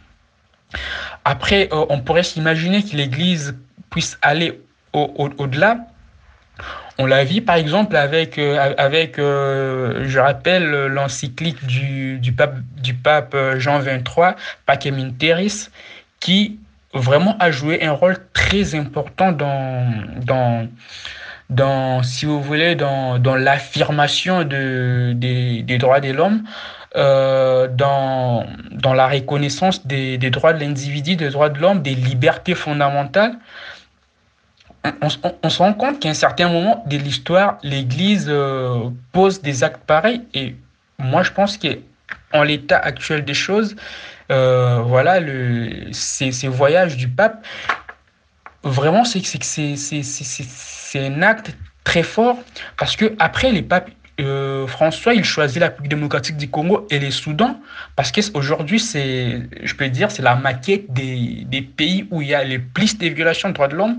[1.25, 3.57] Après, euh, on pourrait s'imaginer que l'Église
[3.91, 4.61] puisse aller
[4.93, 5.79] au-delà.
[6.99, 12.57] on l'a vu par exemple avec, euh, avec euh, je rappelle, l'encyclique du, du, pape,
[12.81, 14.35] du pape Jean XXIII,
[14.67, 15.69] Pacem Terris,
[16.21, 16.61] qui
[16.93, 19.93] vraiment a joué un rôle très important dans,
[20.25, 20.69] dans,
[21.51, 26.45] dans si vous voulez, dans, dans l'affirmation de, des, des droits de l'homme
[26.97, 31.95] euh, dans, dans la reconnaissance des, des droits de l'individu, des droits de l'homme, des
[31.95, 33.37] libertés fondamentales,
[35.01, 35.09] on,
[35.51, 40.23] se rend compte qu'à un certain moment de l'histoire, l'Église euh, pose des actes pareils.
[40.35, 40.55] Et
[40.99, 43.77] moi, je pense qu'en l'état actuel des choses,
[44.31, 47.45] euh, voilà, le, ces, ces, voyages du pape,
[48.63, 49.21] vraiment, c'est
[50.97, 52.39] un acte très fort
[52.79, 53.91] parce que après les papes
[54.21, 57.61] euh, François, il choisit la République démocratique du Congo et les Soudan
[57.97, 62.35] parce qu'aujourd'hui, c'est, je peux dire, c'est la maquette des, des, pays où il y
[62.35, 63.99] a les plus de violations de droits de l'homme.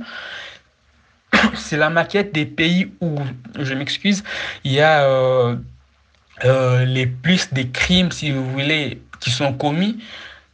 [1.56, 3.20] C'est la maquette des pays où,
[3.60, 4.24] je m'excuse,
[4.64, 5.56] il y a euh,
[6.46, 9.98] euh, les plus de crimes, si vous voulez, qui sont commis.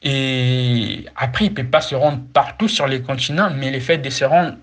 [0.02, 4.00] Et après, il ne peut pas se rendre partout sur les continents, mais le fait
[4.00, 4.56] de se rendre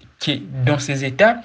[0.65, 1.37] dans ces États,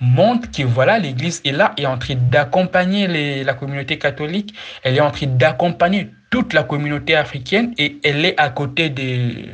[0.00, 5.00] montre que voilà, l'Église est là, est en train d'accompagner la communauté catholique, elle est
[5.00, 9.46] en train d'accompagner toute la communauté africaine et elle est à côté de,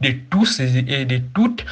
[0.00, 1.64] de, tous et de toutes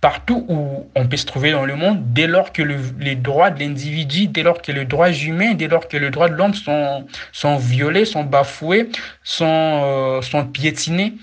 [0.00, 3.60] partout où on peut se trouver dans le monde, dès lors que les droits de
[3.60, 7.06] l'individu, dès lors que les droits humains, dès lors que les droits de l'homme sont,
[7.32, 8.88] sont violés, sont bafoués,
[9.24, 9.46] sont,
[9.84, 11.14] euh, sont piétinés.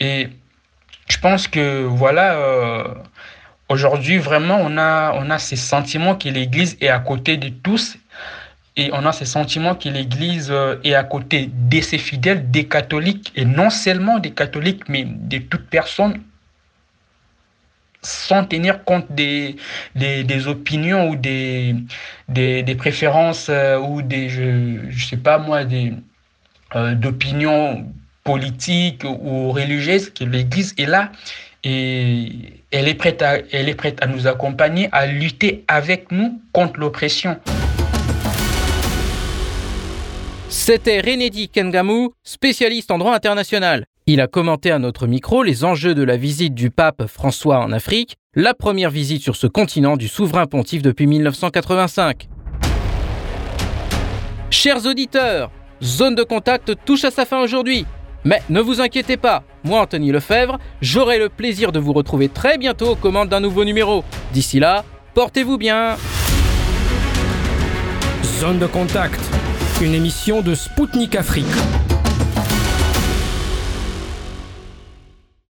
[0.00, 0.28] Et
[1.08, 2.84] je pense que voilà, euh,
[3.68, 7.98] Aujourd'hui, vraiment, on a, on a ces sentiments que l'Église est à côté de tous
[8.76, 12.68] et on a ces sentiments que l'Église euh, est à côté de ses fidèles, des
[12.68, 16.22] catholiques, et non seulement des catholiques, mais de toute personne,
[18.02, 19.56] sans tenir compte des,
[19.94, 21.74] des, opinions ou des,
[22.28, 25.94] des, préférences euh, ou des, je ne sais pas moi, des,
[26.76, 27.90] euh, d'opinions
[28.22, 31.10] politiques ou religieuses, que l'Église est là
[31.68, 37.38] et elle est, prête à, nous accompagner, à lutter avec nous contre l'oppression.
[40.48, 43.84] C'était Renédi Kengamou, spécialiste en droit international.
[44.06, 47.72] Il a commenté à notre micro les enjeux de la visite du pape François en
[47.72, 52.28] Afrique, la première visite sur ce continent du souverain pontife depuis 1985.
[54.50, 55.50] Chers auditeurs,
[55.82, 57.84] Zone de contact touche à sa fin aujourd'hui.
[58.24, 62.56] Mais ne vous inquiétez pas, moi Anthony Lefebvre, j'aurai le plaisir de vous retrouver très
[62.56, 64.04] bientôt aux commandes d'un nouveau numéro.
[64.32, 65.96] D'ici là, portez-vous bien.
[68.40, 69.20] Zone de contact,
[69.82, 71.46] une émission de Spoutnik Afrique.